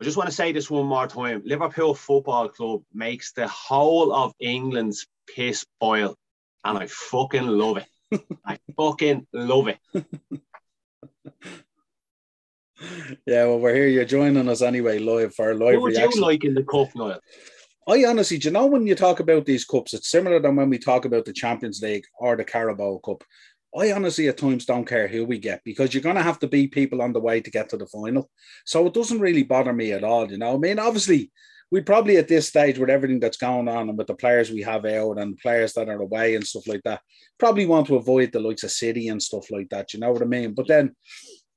I 0.00 0.04
just 0.04 0.16
want 0.16 0.28
to 0.30 0.34
say 0.34 0.52
this 0.52 0.70
one 0.70 0.86
more 0.86 1.06
time. 1.06 1.42
Liverpool 1.44 1.94
Football 1.94 2.48
Club 2.48 2.82
makes 2.94 3.32
the 3.32 3.46
whole 3.46 4.14
of 4.14 4.32
England's 4.40 5.06
piss 5.34 5.66
boil, 5.80 6.16
and 6.64 6.78
I 6.78 6.86
fucking 6.86 7.46
love 7.46 7.78
it. 7.78 8.22
I 8.44 8.58
fucking 8.76 9.26
love 9.32 9.68
it. 9.68 9.78
yeah, 13.26 13.44
well, 13.44 13.58
we're 13.58 13.74
here. 13.74 13.88
You're 13.88 14.04
joining 14.04 14.48
us 14.48 14.62
anyway, 14.62 14.98
live 14.98 15.34
for 15.34 15.54
live 15.54 15.74
what 15.74 15.82
would 15.82 15.96
reaction. 15.96 16.20
you 16.20 16.22
like 16.22 16.44
in 16.44 16.54
the 16.54 16.64
cup, 16.64 16.88
Noel? 16.94 17.20
I 17.88 18.04
honestly, 18.04 18.36
do 18.36 18.48
you 18.48 18.52
know 18.52 18.66
when 18.66 18.86
you 18.86 18.94
talk 18.94 19.20
about 19.20 19.46
these 19.46 19.64
cups, 19.64 19.94
it's 19.94 20.10
similar 20.10 20.40
than 20.40 20.56
when 20.56 20.68
we 20.68 20.78
talk 20.78 21.06
about 21.06 21.24
the 21.24 21.32
Champions 21.32 21.80
League 21.82 22.04
or 22.18 22.36
the 22.36 22.44
Carabao 22.44 22.98
Cup. 22.98 23.24
I 23.76 23.92
honestly 23.92 24.28
at 24.28 24.38
times 24.38 24.64
don't 24.64 24.86
care 24.86 25.08
who 25.08 25.24
we 25.24 25.38
get 25.38 25.62
because 25.64 25.92
you're 25.92 26.02
going 26.02 26.16
to 26.16 26.22
have 26.22 26.38
to 26.40 26.48
beat 26.48 26.72
people 26.72 27.02
on 27.02 27.12
the 27.12 27.20
way 27.20 27.40
to 27.40 27.50
get 27.50 27.68
to 27.70 27.76
the 27.76 27.86
final. 27.86 28.30
So 28.64 28.86
it 28.86 28.94
doesn't 28.94 29.20
really 29.20 29.42
bother 29.42 29.72
me 29.72 29.92
at 29.92 30.04
all. 30.04 30.30
You 30.30 30.38
know, 30.38 30.54
I 30.54 30.58
mean, 30.58 30.78
obviously, 30.78 31.30
we 31.70 31.82
probably 31.82 32.16
at 32.16 32.28
this 32.28 32.48
stage 32.48 32.78
with 32.78 32.88
everything 32.88 33.20
that's 33.20 33.36
going 33.36 33.68
on 33.68 33.88
and 33.88 33.98
with 33.98 34.06
the 34.06 34.14
players 34.14 34.50
we 34.50 34.62
have 34.62 34.86
out 34.86 35.18
and 35.18 35.36
players 35.38 35.74
that 35.74 35.88
are 35.88 36.00
away 36.00 36.34
and 36.34 36.46
stuff 36.46 36.66
like 36.66 36.82
that, 36.84 37.00
probably 37.38 37.66
want 37.66 37.86
to 37.88 37.96
avoid 37.96 38.32
the 38.32 38.40
likes 38.40 38.64
of 38.64 38.70
City 38.70 39.08
and 39.08 39.22
stuff 39.22 39.50
like 39.50 39.68
that. 39.68 39.92
You 39.92 40.00
know 40.00 40.12
what 40.12 40.22
I 40.22 40.26
mean? 40.26 40.54
But 40.54 40.68
then 40.68 40.96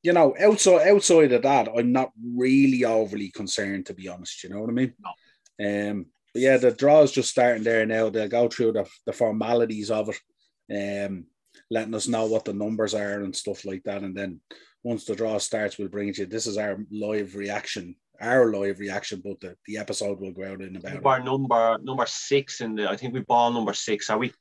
you 0.03 0.13
know, 0.13 0.35
outside 0.39 0.87
outside 0.87 1.31
of 1.31 1.43
that, 1.43 1.69
I'm 1.75 1.91
not 1.91 2.11
really 2.35 2.85
overly 2.85 3.29
concerned 3.29 3.85
to 3.87 3.93
be 3.93 4.07
honest. 4.07 4.43
You 4.43 4.49
know 4.49 4.61
what 4.61 4.69
I 4.69 4.73
mean? 4.73 4.93
No. 4.99 5.91
Um, 5.91 6.05
but 6.33 6.41
yeah, 6.41 6.57
the 6.57 6.71
draw 6.71 7.01
is 7.01 7.11
just 7.11 7.29
starting 7.29 7.63
there 7.63 7.85
now. 7.85 8.09
They'll 8.09 8.27
go 8.27 8.47
through 8.47 8.73
the, 8.73 8.87
the 9.05 9.13
formalities 9.13 9.91
of 9.91 10.09
it, 10.09 11.07
um, 11.09 11.25
letting 11.69 11.93
us 11.93 12.07
know 12.07 12.25
what 12.25 12.45
the 12.45 12.53
numbers 12.53 12.93
are 12.93 13.21
and 13.21 13.35
stuff 13.35 13.65
like 13.65 13.83
that. 13.83 14.01
And 14.01 14.15
then 14.15 14.39
once 14.83 15.05
the 15.05 15.15
draw 15.15 15.37
starts, 15.37 15.77
we'll 15.77 15.89
bring 15.89 16.07
it 16.07 16.15
to 16.15 16.21
you. 16.21 16.27
This 16.27 16.47
is 16.47 16.57
our 16.57 16.79
live 16.89 17.35
reaction, 17.35 17.95
our 18.19 18.51
live 18.51 18.79
reaction, 18.79 19.21
but 19.23 19.39
the, 19.41 19.55
the 19.67 19.77
episode 19.77 20.19
will 20.19 20.31
go 20.31 20.45
out 20.45 20.61
in 20.61 20.77
about. 20.77 21.05
Our 21.05 21.23
number 21.23 21.77
number 21.83 22.05
six 22.07 22.61
in 22.61 22.75
the 22.75 22.89
I 22.89 22.95
think 22.95 23.13
we 23.13 23.19
ball 23.19 23.51
number 23.51 23.73
six, 23.73 24.09
are 24.09 24.17
we? 24.17 24.33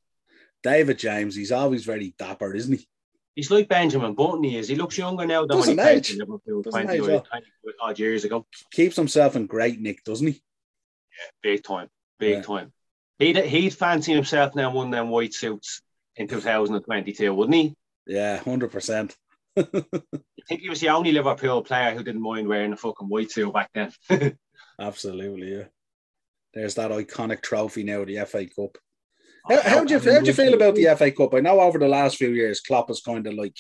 David 0.62 0.98
James, 0.98 1.34
he's 1.34 1.52
always 1.52 1.84
very 1.84 2.14
dapper, 2.18 2.54
isn't 2.54 2.78
he? 2.78 2.86
He's 3.34 3.50
like 3.50 3.68
Benjamin 3.68 4.14
Button. 4.14 4.42
He 4.44 4.58
is. 4.58 4.68
He 4.68 4.74
looks 4.74 4.98
younger 4.98 5.24
now 5.26 5.46
than 5.46 5.56
Doesn't 5.56 5.76
when 5.76 5.86
he 5.86 5.92
played 6.00 6.10
in 6.10 6.18
Liverpool 6.18 6.62
20, 6.62 6.92
age, 6.92 7.00
20 7.00 7.24
odd 7.80 7.98
years 7.98 8.24
ago. 8.24 8.46
Keeps 8.72 8.96
himself 8.96 9.36
in 9.36 9.46
great 9.46 9.80
nick, 9.80 10.04
doesn't 10.04 10.26
he? 10.26 10.32
Yeah, 10.32 11.30
big 11.42 11.64
time, 11.64 11.88
big 12.18 12.36
yeah. 12.36 12.42
time. 12.42 12.72
He'd 13.18 13.36
he'd 13.36 13.74
fancy 13.74 14.12
himself 14.12 14.54
now 14.54 14.72
one 14.72 14.86
of 14.86 14.92
them 14.92 15.10
white 15.10 15.34
suits 15.34 15.82
in 16.16 16.26
2022, 16.26 17.32
wouldn't 17.32 17.54
he? 17.54 17.74
Yeah, 18.06 18.38
hundred 18.38 18.72
percent. 18.72 19.16
I 19.56 19.64
think 20.48 20.62
he 20.62 20.68
was 20.68 20.80
the 20.80 20.88
only 20.88 21.12
Liverpool 21.12 21.62
player 21.62 21.94
who 21.94 22.02
didn't 22.02 22.22
mind 22.22 22.48
wearing 22.48 22.72
a 22.72 22.76
fucking 22.76 23.08
white 23.08 23.30
suit 23.30 23.52
back 23.52 23.70
then. 23.74 23.92
Absolutely, 24.80 25.56
yeah. 25.56 25.64
There's 26.54 26.74
that 26.76 26.90
iconic 26.90 27.42
trophy 27.42 27.84
now, 27.84 28.04
the 28.04 28.24
FA 28.24 28.46
Cup. 28.46 28.78
How, 29.48 29.60
how 29.62 29.84
do 29.84 29.94
you 29.94 30.00
how 30.00 30.20
do 30.20 30.26
you 30.26 30.32
feel 30.32 30.54
about 30.54 30.74
the 30.74 30.94
FA 30.96 31.10
Cup? 31.10 31.34
I 31.34 31.40
know 31.40 31.60
over 31.60 31.78
the 31.78 31.88
last 31.88 32.16
few 32.16 32.30
years, 32.30 32.60
Klopp 32.60 32.88
has 32.88 33.00
kind 33.00 33.26
of 33.26 33.34
like 33.34 33.56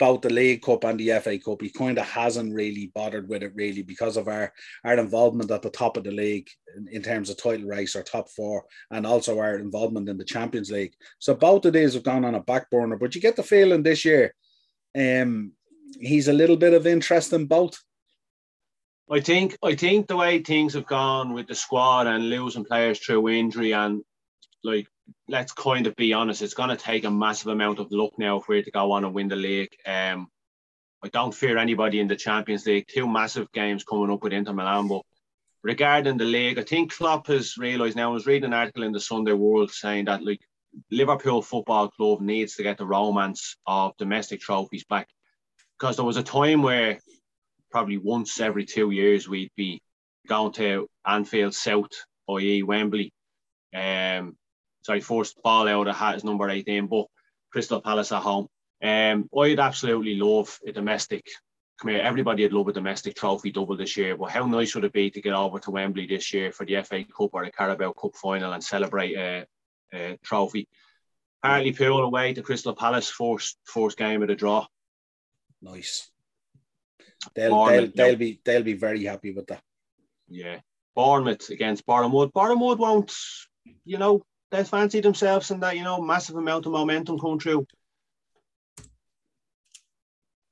both 0.00 0.22
the 0.22 0.30
League 0.30 0.62
Cup 0.62 0.82
and 0.84 0.98
the 0.98 1.20
FA 1.20 1.38
Cup. 1.38 1.60
He 1.60 1.68
kind 1.68 1.98
of 1.98 2.06
hasn't 2.06 2.54
really 2.54 2.90
bothered 2.94 3.28
with 3.28 3.42
it 3.42 3.52
really 3.54 3.82
because 3.82 4.16
of 4.16 4.28
our 4.28 4.52
our 4.84 4.94
involvement 4.94 5.50
at 5.50 5.62
the 5.62 5.70
top 5.70 5.96
of 5.96 6.04
the 6.04 6.10
league 6.10 6.48
in, 6.76 6.88
in, 6.88 7.02
terms 7.02 7.28
of 7.28 7.36
title 7.36 7.66
race 7.66 7.94
or 7.94 8.02
top 8.02 8.28
four, 8.30 8.64
and 8.90 9.06
also 9.06 9.38
our 9.38 9.58
involvement 9.58 10.08
in 10.08 10.16
the 10.16 10.24
Champions 10.24 10.70
League. 10.70 10.94
So 11.18 11.34
both 11.34 11.66
of 11.66 11.74
these 11.74 11.94
have 11.94 12.02
gone 12.02 12.24
on 12.24 12.34
a 12.34 12.40
back 12.40 12.70
burner. 12.70 12.96
But 12.96 13.14
you 13.14 13.20
get 13.20 13.36
the 13.36 13.42
feeling 13.42 13.82
this 13.82 14.04
year, 14.04 14.34
um, 14.98 15.52
he's 16.00 16.28
a 16.28 16.32
little 16.32 16.56
bit 16.56 16.72
of 16.72 16.86
interest 16.86 17.32
in 17.32 17.46
both. 17.46 17.78
I 19.10 19.20
think 19.20 19.58
I 19.62 19.74
think 19.74 20.06
the 20.06 20.16
way 20.16 20.40
things 20.40 20.74
have 20.74 20.86
gone 20.86 21.34
with 21.34 21.46
the 21.46 21.54
squad 21.54 22.06
and 22.06 22.30
losing 22.30 22.64
players 22.64 22.98
through 22.98 23.28
injury 23.28 23.72
and 23.72 24.02
like 24.62 24.88
let's 25.28 25.52
kind 25.52 25.86
of 25.86 25.96
be 25.96 26.12
honest, 26.12 26.42
it's 26.42 26.54
going 26.54 26.70
to 26.70 26.76
take 26.76 27.04
a 27.04 27.10
massive 27.10 27.48
amount 27.48 27.78
of 27.78 27.90
luck 27.90 28.12
now 28.18 28.40
for 28.40 28.54
you 28.54 28.62
to 28.62 28.70
go 28.70 28.92
on 28.92 29.04
and 29.04 29.14
win 29.14 29.28
the 29.28 29.36
league. 29.36 29.74
Um, 29.86 30.28
I 31.02 31.08
don't 31.08 31.34
fear 31.34 31.56
anybody 31.56 32.00
in 32.00 32.08
the 32.08 32.16
Champions 32.16 32.66
League. 32.66 32.86
Two 32.88 33.08
massive 33.08 33.50
games 33.52 33.84
coming 33.84 34.10
up 34.10 34.22
with 34.22 34.32
Inter 34.32 34.52
Milan, 34.52 34.88
but 34.88 35.02
regarding 35.62 36.18
the 36.18 36.24
league, 36.24 36.58
I 36.58 36.62
think 36.62 36.92
Klopp 36.92 37.26
has 37.28 37.56
realised 37.56 37.96
now. 37.96 38.10
I 38.10 38.14
was 38.14 38.26
reading 38.26 38.46
an 38.46 38.54
article 38.54 38.82
in 38.82 38.92
the 38.92 39.00
Sunday 39.00 39.32
World 39.32 39.70
saying 39.70 40.06
that 40.06 40.24
like 40.24 40.40
Liverpool 40.90 41.42
Football 41.42 41.88
Club 41.88 42.20
needs 42.20 42.56
to 42.56 42.62
get 42.62 42.78
the 42.78 42.86
romance 42.86 43.56
of 43.66 43.96
domestic 43.96 44.40
trophies 44.40 44.84
back 44.84 45.08
because 45.78 45.96
there 45.96 46.04
was 46.04 46.16
a 46.16 46.22
time 46.22 46.62
where 46.62 46.98
probably 47.70 47.98
once 47.98 48.40
every 48.40 48.64
two 48.64 48.90
years 48.90 49.28
we'd 49.28 49.52
be 49.56 49.80
going 50.28 50.52
to 50.52 50.88
Anfield 51.06 51.54
South, 51.54 51.90
i.e. 52.28 52.62
Wembley, 52.62 53.12
um, 53.74 54.36
sorry, 54.82 55.00
forced 55.00 55.42
ball 55.42 55.68
out 55.68 55.88
of 55.88 55.96
hat 55.96 56.16
is 56.16 56.24
number 56.24 56.48
18, 56.48 56.86
but 56.86 57.06
Crystal 57.50 57.80
Palace 57.80 58.12
at 58.12 58.22
home. 58.22 58.48
Um, 58.82 59.28
I'd 59.36 59.60
absolutely 59.60 60.16
love 60.16 60.58
a 60.66 60.72
domestic. 60.72 61.26
Come 61.80 61.90
here, 61.90 62.00
everybody 62.00 62.42
would 62.42 62.52
love 62.52 62.68
a 62.68 62.72
domestic 62.72 63.14
trophy 63.14 63.50
double 63.50 63.76
this 63.76 63.96
year. 63.96 64.16
But 64.16 64.30
how 64.30 64.46
nice 64.46 64.74
would 64.74 64.84
it 64.84 64.92
be 64.92 65.10
to 65.10 65.20
get 65.20 65.32
over 65.32 65.58
to 65.60 65.70
Wembley 65.70 66.06
this 66.06 66.32
year 66.32 66.52
for 66.52 66.64
the 66.66 66.82
FA 66.82 67.04
Cup 67.04 67.30
or 67.32 67.44
the 67.44 67.50
Carabao 67.50 67.92
Cup 67.92 68.14
final 68.16 68.52
and 68.52 68.62
celebrate 68.62 69.16
a, 69.16 69.46
a 69.94 70.18
trophy? 70.22 70.68
Hartlepool 71.42 72.04
away 72.04 72.34
to 72.34 72.42
Crystal 72.42 72.74
Palace, 72.74 73.08
first 73.08 73.56
first 73.64 73.96
game 73.96 74.20
of 74.20 74.28
the 74.28 74.34
draw. 74.34 74.66
Nice. 75.62 76.10
They'll, 77.34 77.66
they'll, 77.66 77.90
they'll 77.94 78.16
be 78.16 78.40
they'll 78.44 78.62
be 78.62 78.74
very 78.74 79.04
happy 79.04 79.32
with 79.32 79.46
that. 79.46 79.62
Yeah. 80.28 80.60
Bournemouth 80.94 81.48
against 81.50 81.86
Bournemouth. 81.86 82.32
Bournemouth 82.32 82.78
won't, 82.78 83.14
you 83.84 83.98
know, 83.98 84.22
they 84.50 84.64
fancy 84.64 85.00
themselves 85.00 85.50
and 85.50 85.62
that, 85.62 85.76
you 85.76 85.84
know, 85.84 86.00
massive 86.00 86.36
amount 86.36 86.66
of 86.66 86.72
momentum 86.72 87.18
coming 87.18 87.38
through. 87.38 87.66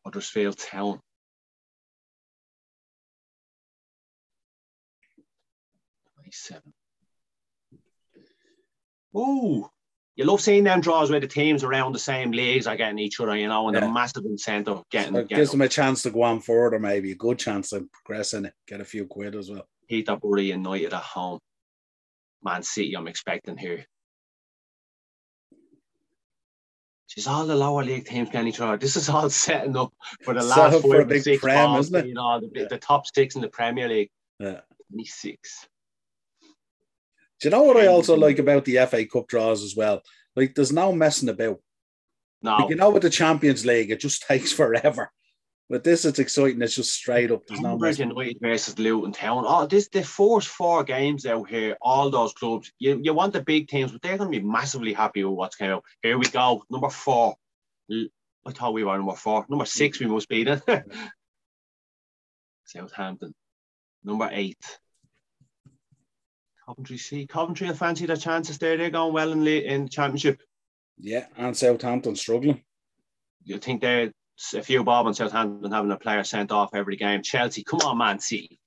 Huddersfield 0.05 0.57
Town. 0.57 1.01
Twenty-seven. 6.15 6.73
Oh, 9.15 9.71
you 10.15 10.25
love 10.25 10.41
seeing 10.41 10.65
them 10.65 10.81
draws 10.81 11.11
where 11.11 11.21
the 11.21 11.27
teams 11.27 11.65
around 11.65 11.93
the 11.93 11.99
same 11.99 12.31
leagues 12.31 12.67
are 12.67 12.77
getting 12.77 12.99
each 12.99 13.21
other, 13.21 13.37
you 13.37 13.49
know, 13.49 13.69
and 13.69 13.75
yeah. 13.75 13.81
the 13.81 13.93
massive 13.93 14.25
incentive 14.25 14.83
getting. 14.91 15.15
So 15.15 15.21
it 15.21 15.29
gives 15.29 15.51
them 15.51 15.61
a 15.61 15.69
chance 15.69 16.03
to 16.03 16.11
go 16.11 16.23
on 16.23 16.41
forward, 16.41 16.75
or 16.75 16.79
maybe 16.79 17.13
a 17.13 17.17
good 17.17 17.39
chance 17.39 17.71
to 17.71 17.89
progress 17.93 18.35
in 18.35 18.47
it, 18.47 18.55
get 18.67 18.81
a 18.81 18.85
few 18.85 19.07
quid 19.07 19.35
as 19.35 19.51
well. 19.51 19.67
Peterborough 19.89 20.41
United 20.41 20.93
at 20.93 21.03
home. 21.03 21.41
Man 22.43 22.63
City, 22.63 22.95
I'm 22.95 23.09
expecting 23.09 23.57
here. 23.57 23.87
She's 27.09 27.27
all 27.27 27.47
the 27.47 27.57
lower 27.57 27.83
league 27.83 28.05
teams 28.05 28.29
getting 28.29 28.49
each 28.49 28.61
other. 28.61 28.77
This 28.77 28.97
is 28.97 29.09
all 29.09 29.31
setting 29.47 29.77
up 29.77 29.93
for 30.23 30.35
the 30.35 30.43
last 30.45 30.83
four 30.83 30.97
for 30.97 31.05
big 31.05 31.23
six 31.23 31.43
prem, 31.43 31.57
balls, 31.57 31.87
isn't 31.87 32.05
it? 32.05 32.09
You 32.09 32.15
know, 32.15 32.41
the, 32.41 32.51
yeah. 32.55 32.67
the, 32.69 32.79
top 32.79 33.05
six 33.13 33.35
in 33.35 33.41
the 33.41 33.49
Premier 33.49 33.89
League. 33.89 34.11
Yeah. 34.39 34.61
26. 34.91 35.69
Do 37.41 37.49
you 37.49 37.51
know 37.51 37.63
what 37.63 37.77
I 37.77 37.87
also 37.87 38.17
like 38.17 38.39
about 38.39 38.65
the 38.65 38.77
FA 38.87 39.07
Cup 39.07 39.27
draws 39.27 39.63
as 39.63 39.75
well? 39.75 40.03
Like, 40.37 40.55
there's 40.55 40.73
no 40.73 40.93
messing 40.93 41.29
about. 41.29 41.61
No. 42.43 42.57
Like, 42.57 42.71
you 42.71 42.77
know, 42.77 42.91
with 42.91 43.03
the 43.03 43.11
Champions 43.11 43.65
League, 43.65 43.91
it 43.91 44.01
just 44.01 44.23
takes 44.29 44.53
forever. 44.53 45.11
But 45.71 45.85
this 45.85 46.07
is 46.07 46.19
exciting. 46.19 46.63
It's 46.63 46.75
just 46.75 46.93
straight 46.93 47.31
up. 47.31 47.47
There's 47.47 47.61
no 47.61 47.77
United 47.77 48.39
versus 48.41 48.79
Luton 48.79 49.13
Town. 49.13 49.45
Oh, 49.47 49.67
this 49.67 49.89
the 49.89 50.03
first 50.03 50.49
four 50.49 50.83
games 50.83 51.27
out 51.27 51.49
here. 51.49 51.77
All 51.83 52.09
those 52.09 52.33
clubs. 52.33 52.73
You, 52.79 52.99
you 53.03 53.13
want 53.13 53.35
the 53.35 53.43
big 53.43 53.69
teams, 53.69 53.93
but 53.93 54.01
they're 54.01 54.17
going 54.17 54.33
to 54.33 54.41
be 54.41 54.45
massively 54.45 54.95
happy 54.95 55.25
with 55.25 55.37
what's 55.37 55.57
coming 55.57 55.75
out. 55.75 55.85
Here 56.03 56.17
we 56.17 56.27
go. 56.27 56.65
Number 56.71 56.89
four. 56.89 57.37
I 57.91 58.53
thought 58.53 58.73
we 58.73 58.85
were 58.85 58.97
number 58.97 59.15
four. 59.15 59.45
Number 59.51 59.67
six, 59.67 60.01
we 60.01 60.07
must 60.07 60.29
be 60.29 60.45
then. 60.45 60.63
Southampton. 62.65 63.35
Number 64.03 64.31
eight. 64.33 64.65
Coventry. 66.67 66.97
See, 66.97 67.27
Coventry. 67.27 67.69
I 67.69 67.75
fancy 67.75 68.07
their 68.07 68.17
chances 68.17 68.57
there. 68.57 68.79
They're 68.79 68.89
going 68.89 69.13
well 69.13 69.33
in 69.33 69.45
the 69.45 69.67
in 69.67 69.85
the 69.85 69.91
championship. 69.91 70.41
Yeah, 70.97 71.27
and 71.37 71.55
Southampton 71.55 72.17
struggling. 72.17 72.63
You 73.45 73.59
think 73.59 73.83
they're 73.83 74.13
a 74.55 74.63
few 74.63 74.85
bob 74.85 75.07
on 75.07 75.15
Southampton 75.15 75.73
having 75.73 75.91
a 75.91 75.97
player 75.97 76.23
sent 76.25 76.53
off 76.53 76.75
every 76.75 76.97
game. 76.97 77.23
Chelsea, 77.23 77.65
come 77.65 77.81
on, 77.81 77.99
Man 77.99 78.21
City. 78.21 78.61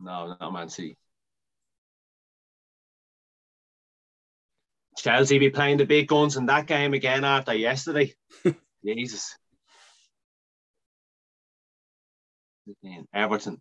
No, 0.00 0.36
not 0.40 0.52
Man 0.52 0.68
City. 0.68 0.96
Chelsea 4.96 5.38
be 5.38 5.50
playing 5.50 5.78
the 5.78 5.86
big 5.86 6.08
guns 6.08 6.36
in 6.36 6.46
that 6.46 6.66
game 6.66 6.94
again 6.94 7.24
after 7.24 7.54
yesterday. 7.54 8.14
Jesus. 8.84 9.36
Everton. 13.12 13.60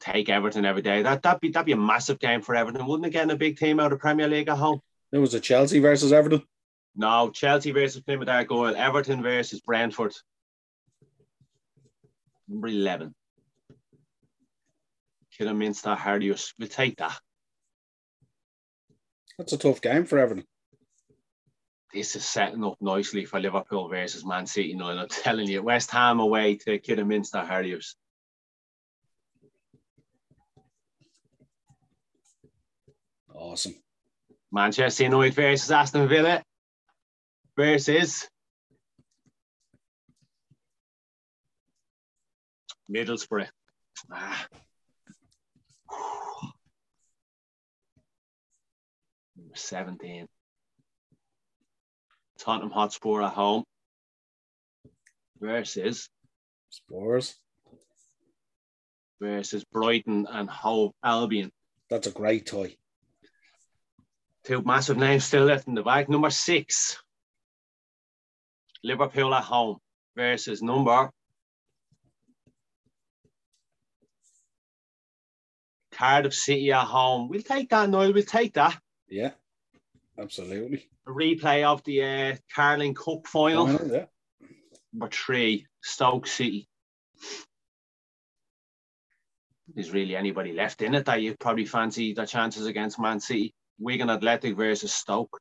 Take 0.00 0.28
Everton 0.28 0.64
every 0.64 0.82
day. 0.82 1.02
That 1.02 1.22
that'd 1.22 1.40
be 1.40 1.50
that'd 1.50 1.66
be 1.66 1.72
a 1.72 1.76
massive 1.76 2.18
game 2.18 2.42
for 2.42 2.54
Everton, 2.54 2.86
wouldn't 2.86 3.06
it? 3.06 3.10
Getting 3.10 3.30
a 3.30 3.36
big 3.36 3.56
team 3.56 3.80
out 3.80 3.92
of 3.92 4.00
Premier 4.00 4.28
League 4.28 4.48
at 4.48 4.58
home. 4.58 4.80
It 5.12 5.18
was 5.18 5.34
a 5.34 5.40
Chelsea 5.40 5.78
versus 5.78 6.12
Everton. 6.12 6.42
No, 6.96 7.30
Chelsea 7.30 7.72
versus 7.72 8.02
Plymouth 8.02 8.28
Argyle, 8.28 8.76
Everton 8.76 9.22
versus 9.22 9.60
Brentford. 9.60 10.14
Number 12.48 12.68
11. 12.68 13.14
Kidderminster 15.36 15.94
Harriers. 15.94 16.54
We'll 16.58 16.68
take 16.68 16.96
that. 16.98 17.18
That's 19.38 19.52
a 19.52 19.58
tough 19.58 19.80
game 19.80 20.04
for 20.04 20.18
Everton. 20.18 20.44
This 21.92 22.14
is 22.14 22.24
setting 22.24 22.64
up 22.64 22.76
nicely 22.80 23.24
for 23.24 23.40
Liverpool 23.40 23.88
versus 23.88 24.24
Man 24.24 24.46
City. 24.46 24.74
No, 24.74 24.88
I'm 24.88 25.08
telling 25.08 25.48
you, 25.48 25.62
West 25.62 25.90
Ham 25.90 26.20
away 26.20 26.56
to 26.56 26.78
Kidderminster 26.78 27.44
Harriers. 27.44 27.96
Awesome. 33.32 33.74
Manchester 34.52 35.04
United 35.04 35.34
versus 35.34 35.70
Aston 35.70 36.08
Villa 36.08 36.42
versus 37.56 38.28
Middlesbrough. 42.90 43.48
Ah. 44.12 44.46
Number 49.36 49.54
17. 49.54 50.26
Tottenham 52.38 52.70
Hotspur 52.70 53.22
at 53.22 53.32
home 53.32 53.64
versus 55.40 56.08
Spurs 56.68 57.34
versus 59.20 59.64
Brighton 59.64 60.26
and 60.30 60.50
Hove 60.50 60.92
Albion. 61.02 61.50
That's 61.88 62.06
a 62.06 62.10
great 62.10 62.46
toy. 62.46 62.76
Two 64.44 64.62
massive 64.62 64.98
names 64.98 65.24
still 65.24 65.44
left 65.44 65.68
in 65.68 65.74
the 65.74 65.82
bag. 65.82 66.10
Number 66.10 66.30
six, 66.30 66.98
Liverpool 68.84 69.34
at 69.34 69.42
home 69.42 69.78
versus 70.14 70.62
number 70.62 71.10
Cardiff 75.94 76.34
City 76.34 76.72
at 76.72 76.84
home. 76.84 77.28
We'll 77.28 77.42
take 77.42 77.70
that, 77.70 77.88
Noel. 77.88 78.12
We'll 78.12 78.22
take 78.24 78.54
that. 78.54 78.78
Yeah, 79.08 79.30
absolutely. 80.18 80.88
A 81.06 81.10
replay 81.10 81.64
of 81.64 81.82
the 81.84 82.02
uh, 82.02 82.36
Carling 82.54 82.94
Cup 82.94 83.26
final. 83.26 83.66
final 83.66 83.88
yeah. 83.90 84.04
Number 84.92 85.08
three, 85.12 85.66
Stoke 85.82 86.26
City. 86.26 86.68
There's 89.74 89.92
really 89.92 90.14
anybody 90.14 90.52
left 90.52 90.82
in 90.82 90.94
it 90.94 91.06
that 91.06 91.22
you 91.22 91.34
probably 91.40 91.64
fancy 91.64 92.12
the 92.12 92.26
chances 92.26 92.66
against 92.66 93.00
Man 93.00 93.18
City. 93.18 93.54
Wigan 93.78 94.10
Athletic 94.10 94.56
versus 94.56 94.92
Stoke 94.92 95.40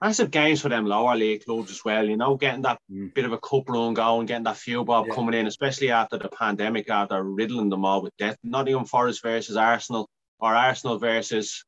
massive 0.00 0.30
games 0.30 0.60
for 0.60 0.68
them 0.68 0.86
lower 0.86 1.14
league 1.14 1.44
clubs 1.44 1.70
as 1.70 1.84
well. 1.84 2.04
You 2.04 2.16
know, 2.16 2.36
getting 2.36 2.62
that 2.62 2.78
mm. 2.90 3.12
bit 3.14 3.24
of 3.24 3.32
a 3.32 3.38
cup 3.38 3.68
run 3.68 3.94
going, 3.94 4.26
getting 4.26 4.44
that 4.44 4.56
few 4.56 4.84
bob 4.84 5.06
yeah. 5.08 5.14
coming 5.14 5.34
in, 5.34 5.46
especially 5.46 5.90
after 5.90 6.18
the 6.18 6.28
pandemic, 6.28 6.88
after 6.88 7.22
riddling 7.22 7.68
them 7.68 7.84
all 7.84 8.02
with 8.02 8.16
death. 8.16 8.36
Nottingham 8.42 8.86
Forest 8.86 9.22
versus 9.22 9.56
Arsenal, 9.56 10.08
or 10.38 10.54
Arsenal 10.54 10.98
versus 10.98 11.64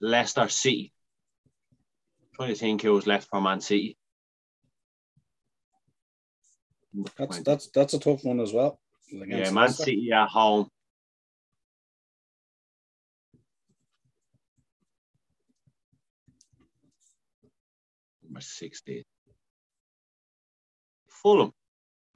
Leicester 0.00 0.48
City. 0.48 0.92
trying 2.34 2.50
to 2.50 2.54
think 2.54 2.82
who 2.82 2.92
was 2.92 3.06
left 3.06 3.28
for 3.28 3.40
Man 3.40 3.60
City. 3.60 3.96
That's 7.16 7.40
that's 7.40 7.68
that's 7.68 7.94
a 7.94 8.00
tough 8.00 8.24
one 8.24 8.40
as 8.40 8.52
well. 8.52 8.80
Yeah, 9.10 9.50
Man 9.50 9.54
Leicester. 9.54 9.84
City 9.84 10.10
at 10.12 10.28
home. 10.28 10.68
Number 18.30 18.42
16. 18.42 19.02
Fulham. 21.08 21.52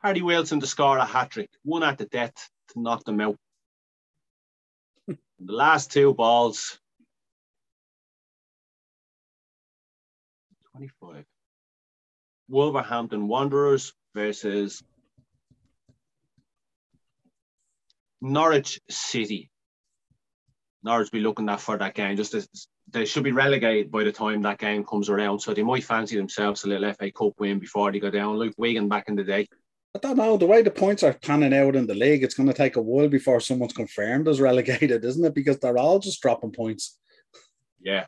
Harry 0.01 0.23
Wilson 0.23 0.61
to 0.61 0.67
score 0.67 0.97
a 0.97 1.05
hat 1.05 1.31
trick, 1.31 1.51
one 1.65 1.83
at 1.83 1.99
the 1.99 2.05
death 2.05 2.51
to 2.69 2.81
knock 2.81 3.03
them 3.05 3.21
out. 3.21 3.37
the 5.09 5.17
last 5.41 5.91
two 5.91 6.15
balls. 6.15 6.79
25. 10.77 11.25
Wolverhampton 12.49 13.27
Wanderers 13.27 13.93
versus 14.15 14.85
Norwich 18.21 18.81
City. 18.89 19.51
Norwich 20.85 21.11
be 21.11 21.19
looking 21.19 21.47
that 21.47 21.61
for 21.61 21.77
that 21.77 21.95
game. 21.95 22.17
Just 22.17 22.35
as 22.35 22.49
they 22.95 23.05
should 23.05 23.25
be 23.25 23.33
relegated 23.33 23.91
by 23.91 24.05
the 24.05 24.13
time 24.13 24.41
that 24.43 24.59
game 24.59 24.85
comes 24.85 25.11
around, 25.11 25.41
so 25.41 25.53
they 25.53 25.65
might 25.65 25.83
fancy 25.83 26.17
themselves 26.17 26.63
a 26.63 26.69
little 26.69 26.93
FA 26.95 27.11
Cup 27.11 27.33
win 27.39 27.59
before 27.59 27.91
they 27.91 27.99
go 27.99 28.09
down. 28.09 28.39
Luke 28.39 28.55
Wigan 28.57 28.89
back 28.89 29.09
in 29.09 29.17
the 29.17 29.25
day. 29.25 29.49
I 29.97 29.99
don't 29.99 30.17
know 30.17 30.37
the 30.37 30.47
way 30.47 30.63
the 30.63 30.71
points 30.71 31.03
are 31.03 31.13
panning 31.13 31.53
out 31.53 31.77
in 31.77 31.87
the 31.87 31.95
league. 31.95 32.23
It's 32.23 32.35
going 32.35 32.49
to 32.49 32.55
take 32.55 32.77
a 32.77 32.83
while 32.83 33.09
before 33.09 33.41
someone's 33.41 33.73
confirmed 33.73 34.29
as 34.29 34.41
relegated, 34.41 35.05
isn't 35.05 35.25
it? 35.25 35.35
Because 35.35 35.59
they're 35.59 35.77
all 35.77 35.99
just 35.99 36.23
dropping 36.23 36.53
points. 36.53 36.97
Yeah, 37.81 38.07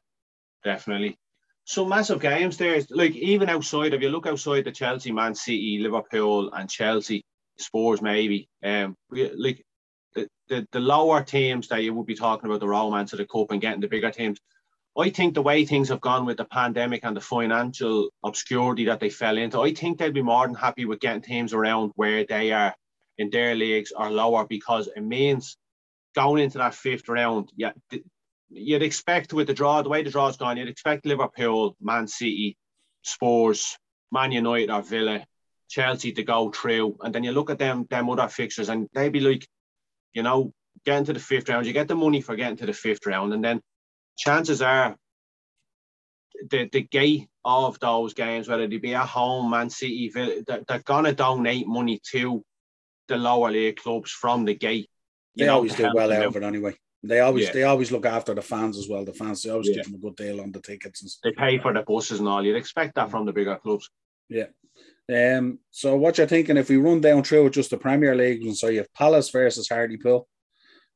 definitely. 0.64 1.18
So 1.64 1.84
massive 1.84 2.20
games 2.20 2.56
there. 2.56 2.80
Like 2.90 3.16
even 3.16 3.48
outside, 3.48 3.92
if 3.92 4.00
you 4.00 4.08
look 4.10 4.28
outside 4.28 4.64
the 4.64 4.72
Chelsea, 4.72 5.10
Man 5.10 5.34
City, 5.34 5.80
Liverpool, 5.80 6.52
and 6.52 6.70
Chelsea, 6.70 7.24
Spurs 7.58 8.00
maybe. 8.00 8.48
Um, 8.62 8.94
like 9.10 9.64
the, 10.14 10.28
the, 10.48 10.66
the 10.70 10.80
lower 10.80 11.24
teams 11.24 11.66
that 11.68 11.82
you 11.82 11.92
would 11.92 12.06
be 12.06 12.14
talking 12.14 12.48
about 12.48 12.60
the 12.60 12.68
romance 12.68 13.12
of 13.12 13.18
the 13.18 13.26
cup 13.26 13.50
and 13.50 13.60
getting 13.60 13.80
the 13.80 13.88
bigger 13.88 14.12
teams. 14.12 14.38
I 14.98 15.10
think 15.10 15.34
the 15.34 15.42
way 15.42 15.64
things 15.64 15.90
have 15.90 16.00
gone 16.00 16.24
with 16.24 16.38
the 16.38 16.44
pandemic 16.44 17.04
and 17.04 17.16
the 17.16 17.20
financial 17.20 18.08
obscurity 18.24 18.86
that 18.86 19.00
they 19.00 19.10
fell 19.10 19.36
into, 19.36 19.60
I 19.60 19.74
think 19.74 19.98
they'd 19.98 20.14
be 20.14 20.22
more 20.22 20.46
than 20.46 20.54
happy 20.54 20.86
with 20.86 21.00
getting 21.00 21.22
teams 21.22 21.52
around 21.52 21.92
where 21.96 22.24
they 22.24 22.52
are 22.52 22.74
in 23.18 23.30
their 23.30 23.54
leagues 23.54 23.92
or 23.94 24.10
lower 24.10 24.46
because 24.46 24.88
it 24.94 25.02
means 25.02 25.56
going 26.14 26.42
into 26.42 26.58
that 26.58 26.74
fifth 26.74 27.08
round. 27.08 27.50
Yeah, 27.56 27.72
you'd 28.48 28.82
expect 28.82 29.34
with 29.34 29.48
the 29.48 29.54
draw, 29.54 29.82
the 29.82 29.90
way 29.90 30.02
the 30.02 30.10
draw's 30.10 30.38
gone, 30.38 30.56
you'd 30.56 30.68
expect 30.68 31.04
Liverpool, 31.04 31.76
Man 31.80 32.08
City, 32.08 32.56
Spurs, 33.02 33.76
Man 34.10 34.32
United 34.32 34.70
or 34.70 34.82
Villa, 34.82 35.24
Chelsea 35.68 36.12
to 36.12 36.22
go 36.22 36.50
through, 36.50 36.96
and 37.02 37.14
then 37.14 37.24
you 37.24 37.32
look 37.32 37.50
at 37.50 37.58
them 37.58 37.86
them 37.90 38.08
other 38.08 38.28
fixtures, 38.28 38.68
and 38.70 38.88
they'd 38.94 39.12
be 39.12 39.20
like 39.20 39.46
you 40.16 40.22
know, 40.22 40.52
getting 40.86 41.04
to 41.04 41.12
the 41.12 41.20
fifth 41.20 41.48
round, 41.50 41.66
you 41.66 41.74
get 41.74 41.88
the 41.88 41.94
money 41.94 42.22
for 42.22 42.36
getting 42.36 42.56
to 42.56 42.66
the 42.66 42.72
fifth 42.72 43.04
round, 43.04 43.34
and 43.34 43.44
then 43.44 43.60
chances 44.16 44.62
are 44.62 44.96
the 46.50 46.68
the 46.72 46.82
gate 46.82 47.28
of 47.44 47.78
those 47.80 48.14
games, 48.14 48.48
whether 48.48 48.66
they 48.66 48.78
be 48.78 48.94
at 48.94 49.06
home, 49.06 49.50
Man 49.50 49.70
City, 49.70 50.10
they're, 50.12 50.62
they're 50.66 50.82
gonna 50.84 51.12
donate 51.12 51.66
money 51.66 52.00
to 52.10 52.44
the 53.08 53.16
lower 53.16 53.50
league 53.50 53.76
clubs 53.76 54.10
from 54.10 54.44
the 54.44 54.54
gate. 54.54 54.90
They 55.36 55.46
know, 55.46 55.56
always 55.56 55.74
do 55.74 55.90
well 55.94 56.12
out 56.12 56.24
of 56.24 56.36
it 56.36 56.42
anyway. 56.42 56.74
They 57.02 57.20
always 57.20 57.46
yeah. 57.46 57.52
they 57.52 57.62
always 57.62 57.92
look 57.92 58.06
after 58.06 58.34
the 58.34 58.42
fans 58.42 58.78
as 58.78 58.88
well. 58.88 59.04
The 59.04 59.12
fans 59.12 59.42
they 59.42 59.50
always 59.50 59.68
yeah. 59.68 59.76
give 59.76 59.84
them 59.86 59.94
a 59.94 59.98
good 59.98 60.16
deal 60.16 60.40
on 60.40 60.50
the 60.50 60.60
tickets 60.60 61.02
and 61.02 61.10
stuff. 61.10 61.22
They 61.22 61.40
pay 61.40 61.58
for 61.58 61.72
the 61.72 61.82
buses 61.82 62.18
and 62.18 62.28
all. 62.28 62.44
You'd 62.44 62.56
expect 62.56 62.94
that 62.96 63.10
from 63.10 63.26
the 63.26 63.32
bigger 63.32 63.56
clubs. 63.56 63.88
Yeah. 64.28 64.46
Um, 65.08 65.60
so 65.70 65.96
what 65.96 66.18
you're 66.18 66.26
thinking 66.26 66.56
if 66.56 66.68
we 66.68 66.78
run 66.78 67.00
down 67.00 67.22
through 67.22 67.50
just 67.50 67.70
the 67.70 67.76
Premier 67.76 68.14
League 68.16 68.42
and 68.42 68.56
so 68.56 68.68
you 68.68 68.78
have 68.78 68.92
Palace 68.92 69.30
versus 69.30 69.68
Hartlepool, 69.68 70.26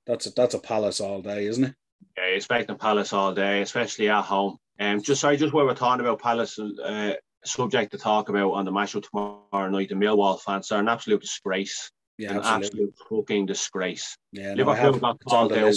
that's 0.05 0.27
a, 0.27 0.31
that's 0.31 0.55
a 0.55 0.59
Palace 0.59 1.01
all 1.01 1.23
day, 1.23 1.47
isn't 1.47 1.65
it? 1.65 1.75
Yeah, 2.17 2.25
expecting 2.25 2.77
Palace 2.77 3.13
all 3.13 3.35
day, 3.35 3.63
especially 3.63 4.09
at 4.09 4.25
home. 4.25 4.59
Um, 4.79 5.03
just 5.03 5.21
sorry, 5.21 5.37
just 5.37 5.53
where 5.53 5.65
we're 5.65 5.75
talking 5.75 6.01
about 6.01 6.21
Palace, 6.21 6.59
uh, 6.59 7.15
subject 7.45 7.93
to 7.93 7.99
talk 7.99 8.29
about 8.29 8.53
on 8.53 8.65
the 8.65 8.73
match 8.73 8.93
tomorrow 8.93 9.69
night. 9.69 9.89
The 9.89 9.95
Millwall 9.95 10.41
fans 10.41 10.71
are 10.73 10.81
an 10.81 10.89
absolute 10.89 11.21
disgrace. 11.21 11.91
Yeah, 12.19 12.33
an 12.33 12.37
absolutely. 12.39 12.67
absolute 12.67 12.95
fucking 13.09 13.47
disgrace. 13.47 14.17
Yeah, 14.33 14.55
no, 14.55 14.65
Liverpool 14.65 15.01
got 15.01 15.25
called 15.25 15.53
out. 15.53 15.75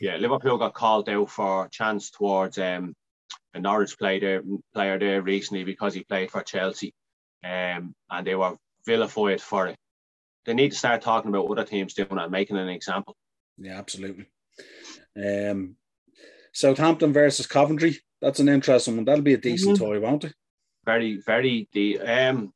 Yeah, 0.00 0.16
Liverpool 0.16 0.58
got 0.58 0.74
called 0.74 1.08
out 1.08 1.30
for 1.30 1.68
chance 1.68 2.10
towards 2.10 2.58
um, 2.58 2.94
a 3.54 3.60
Norwich 3.60 3.96
player 3.98 4.42
player 4.74 4.98
there 4.98 5.22
recently 5.22 5.64
because 5.64 5.94
he 5.94 6.02
played 6.04 6.30
for 6.30 6.42
Chelsea 6.42 6.92
um, 7.44 7.94
and 8.10 8.26
they 8.26 8.34
were 8.34 8.56
vilified 8.86 9.40
for 9.40 9.68
it. 9.68 9.76
They 10.44 10.54
need 10.54 10.72
to 10.72 10.78
start 10.78 11.02
talking 11.02 11.30
about 11.30 11.50
other 11.50 11.64
teams 11.64 11.94
doing 11.94 12.18
and 12.18 12.32
making 12.32 12.56
an 12.56 12.68
example. 12.68 13.16
Yeah, 13.58 13.78
absolutely. 13.78 14.26
Um, 15.16 15.76
Southampton 16.52 17.12
versus 17.12 17.46
Coventry. 17.46 17.98
That's 18.20 18.40
an 18.40 18.48
interesting 18.48 18.96
one. 18.96 19.04
That'll 19.04 19.22
be 19.22 19.34
a 19.34 19.38
decent 19.38 19.76
mm-hmm. 19.76 19.84
toy, 19.84 20.00
won't 20.00 20.24
it? 20.24 20.34
Very, 20.84 21.20
very. 21.24 21.68
The 21.72 22.00
um, 22.00 22.52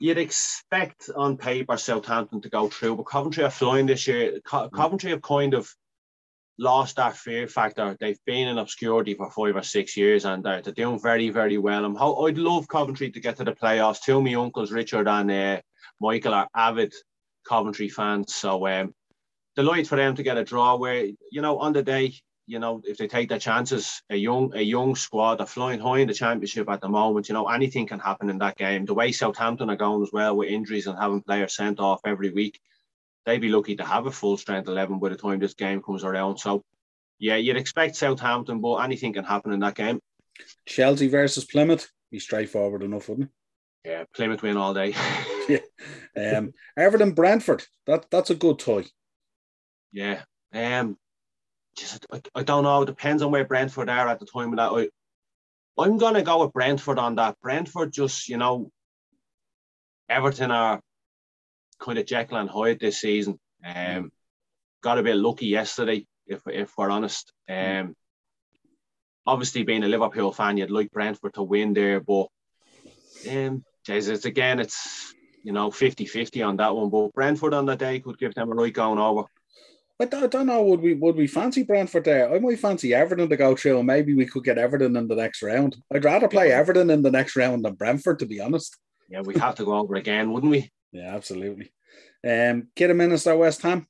you'd 0.00 0.18
expect 0.18 1.10
on 1.14 1.36
paper 1.36 1.76
Southampton 1.76 2.40
to 2.42 2.50
go 2.50 2.68
through, 2.68 2.96
but 2.96 3.04
Coventry 3.04 3.44
are 3.44 3.50
flying 3.50 3.86
this 3.86 4.06
year. 4.06 4.40
Co- 4.44 4.68
mm. 4.68 4.72
Coventry 4.72 5.10
have 5.10 5.22
kind 5.22 5.54
of 5.54 5.68
lost 6.58 6.96
that 6.96 7.16
fear 7.16 7.46
factor. 7.46 7.96
They've 7.98 8.18
been 8.26 8.48
in 8.48 8.58
obscurity 8.58 9.14
for 9.14 9.30
five 9.30 9.56
or 9.56 9.62
six 9.62 9.96
years 9.96 10.24
and 10.24 10.44
they're, 10.44 10.62
they're 10.62 10.72
doing 10.72 11.00
very, 11.00 11.30
very 11.30 11.58
well. 11.58 11.84
I'm 11.84 11.94
ho- 11.94 12.26
I'd 12.26 12.38
love 12.38 12.68
Coventry 12.68 13.10
to 13.10 13.20
get 13.20 13.36
to 13.36 13.44
the 13.44 13.52
playoffs. 13.52 14.02
Two 14.02 14.18
of 14.18 14.24
my 14.24 14.34
uncles, 14.34 14.72
Richard 14.72 15.08
and 15.08 15.30
uh, 15.30 15.60
Michael, 16.00 16.34
are 16.34 16.48
avid 16.54 16.92
Coventry 17.46 17.88
fans. 17.88 18.34
So 18.34 18.66
um, 18.68 18.94
delighted 19.56 19.88
for 19.88 19.96
them 19.96 20.14
to 20.16 20.22
get 20.22 20.36
a 20.36 20.44
draw 20.44 20.76
where, 20.76 21.06
you 21.30 21.42
know, 21.42 21.58
on 21.58 21.72
the 21.72 21.82
day, 21.82 22.14
you 22.46 22.58
know, 22.58 22.82
if 22.84 22.98
they 22.98 23.06
take 23.06 23.28
their 23.28 23.38
chances, 23.38 24.02
a 24.10 24.16
young 24.16 24.52
a 24.54 24.60
young 24.60 24.94
squad, 24.94 25.40
are 25.40 25.46
flying 25.46 25.80
high 25.80 26.00
in 26.00 26.08
the 26.08 26.14
championship 26.14 26.68
at 26.68 26.80
the 26.80 26.88
moment. 26.88 27.28
You 27.28 27.34
know, 27.34 27.48
anything 27.48 27.86
can 27.86 27.98
happen 27.98 28.28
in 28.28 28.38
that 28.38 28.56
game. 28.58 28.84
The 28.84 28.94
way 28.94 29.12
Southampton 29.12 29.70
are 29.70 29.76
going 29.76 30.02
as 30.02 30.12
well 30.12 30.36
with 30.36 30.50
injuries 30.50 30.86
and 30.86 30.98
having 30.98 31.22
players 31.22 31.56
sent 31.56 31.80
off 31.80 32.00
every 32.04 32.30
week, 32.30 32.60
they'd 33.24 33.40
be 33.40 33.48
lucky 33.48 33.76
to 33.76 33.84
have 33.84 34.06
a 34.06 34.10
full 34.10 34.36
strength 34.36 34.68
11 34.68 34.98
by 34.98 35.08
the 35.08 35.16
time 35.16 35.38
this 35.38 35.54
game 35.54 35.82
comes 35.82 36.04
around. 36.04 36.38
So, 36.38 36.62
yeah, 37.18 37.36
you'd 37.36 37.56
expect 37.56 37.96
Southampton, 37.96 38.60
but 38.60 38.76
anything 38.76 39.14
can 39.14 39.24
happen 39.24 39.52
in 39.52 39.60
that 39.60 39.74
game. 39.74 40.00
Chelsea 40.66 41.08
versus 41.08 41.46
Plymouth, 41.46 41.90
be 42.10 42.18
straightforward 42.18 42.82
enough, 42.82 43.08
wouldn't 43.08 43.28
it? 43.28 43.88
Yeah, 43.88 44.04
Plymouth 44.14 44.42
win 44.42 44.56
all 44.56 44.74
day. 44.74 44.94
yeah. 45.48 45.58
Um, 46.16 46.52
Everton 46.76 47.12
Brentford, 47.12 47.64
that 47.86 48.06
that's 48.10 48.30
a 48.30 48.34
good 48.34 48.58
toy. 48.58 48.84
Yeah. 49.94 50.22
Um, 50.52 50.98
just 51.78 52.04
I, 52.12 52.20
I 52.34 52.42
don't 52.42 52.64
know. 52.64 52.82
It 52.82 52.86
depends 52.86 53.22
on 53.22 53.30
where 53.30 53.44
Brentford 53.44 53.88
are 53.88 54.08
at 54.08 54.18
the 54.18 54.26
time 54.26 54.50
of 54.50 54.56
that. 54.56 54.90
I, 55.78 55.82
I'm 55.82 55.98
gonna 55.98 56.22
go 56.22 56.44
with 56.44 56.52
Brentford 56.52 56.98
on 56.98 57.14
that. 57.14 57.36
Brentford 57.40 57.92
just, 57.92 58.28
you 58.28 58.36
know, 58.36 58.70
Everton 60.08 60.50
are 60.50 60.80
kind 61.80 61.98
of 61.98 62.06
Jekyll 62.06 62.38
and 62.38 62.50
Hyde 62.50 62.80
this 62.80 63.00
season. 63.00 63.38
Um, 63.64 64.10
got 64.82 64.98
a 64.98 65.02
bit 65.02 65.16
lucky 65.16 65.46
yesterday, 65.46 66.06
if 66.26 66.42
if 66.46 66.72
we're 66.76 66.90
honest. 66.90 67.32
Um, 67.48 67.94
obviously 69.26 69.62
being 69.62 69.84
a 69.84 69.88
Liverpool 69.88 70.32
fan, 70.32 70.56
you'd 70.56 70.70
like 70.70 70.90
Brentford 70.90 71.34
to 71.34 71.42
win 71.42 71.72
there, 71.72 72.00
but 72.00 72.26
um, 73.30 73.64
it's 73.88 74.24
again, 74.24 74.60
it's 74.60 75.14
you 75.42 75.52
know 75.52 75.70
50-50 75.70 76.46
on 76.46 76.56
that 76.56 76.74
one. 76.74 76.90
But 76.90 77.12
Brentford 77.14 77.54
on 77.54 77.66
that 77.66 77.78
day 77.78 78.00
could 78.00 78.18
give 78.18 78.34
them 78.34 78.50
a 78.50 78.54
right 78.54 78.72
going 78.72 78.98
over. 78.98 79.24
I 80.00 80.06
don't, 80.06 80.24
I 80.24 80.26
don't 80.26 80.46
know. 80.46 80.62
Would 80.64 80.80
we 80.80 80.94
would 80.94 81.14
we 81.14 81.26
fancy 81.26 81.62
Brentford 81.62 82.04
there? 82.04 82.34
I 82.34 82.40
might 82.40 82.58
fancy 82.58 82.92
Everton 82.92 83.28
to 83.28 83.36
go 83.36 83.54
through, 83.54 83.78
and 83.78 83.86
maybe 83.86 84.14
we 84.14 84.26
could 84.26 84.44
get 84.44 84.58
Everton 84.58 84.96
in 84.96 85.06
the 85.06 85.14
next 85.14 85.42
round. 85.42 85.76
I'd 85.92 86.04
rather 86.04 86.28
play 86.28 86.48
yeah. 86.48 86.58
Everton 86.58 86.90
in 86.90 87.02
the 87.02 87.12
next 87.12 87.36
round 87.36 87.64
than 87.64 87.74
Brentford, 87.74 88.18
to 88.18 88.26
be 88.26 88.40
honest. 88.40 88.76
Yeah, 89.08 89.20
we 89.20 89.34
have 89.38 89.54
to 89.56 89.64
go 89.64 89.74
over 89.74 89.94
again, 89.94 90.32
wouldn't 90.32 90.50
we? 90.50 90.70
Yeah, 90.92 91.14
absolutely. 91.14 91.72
Um, 92.26 92.68
Kidderminster, 92.74 93.36
West 93.36 93.62
Ham. 93.62 93.86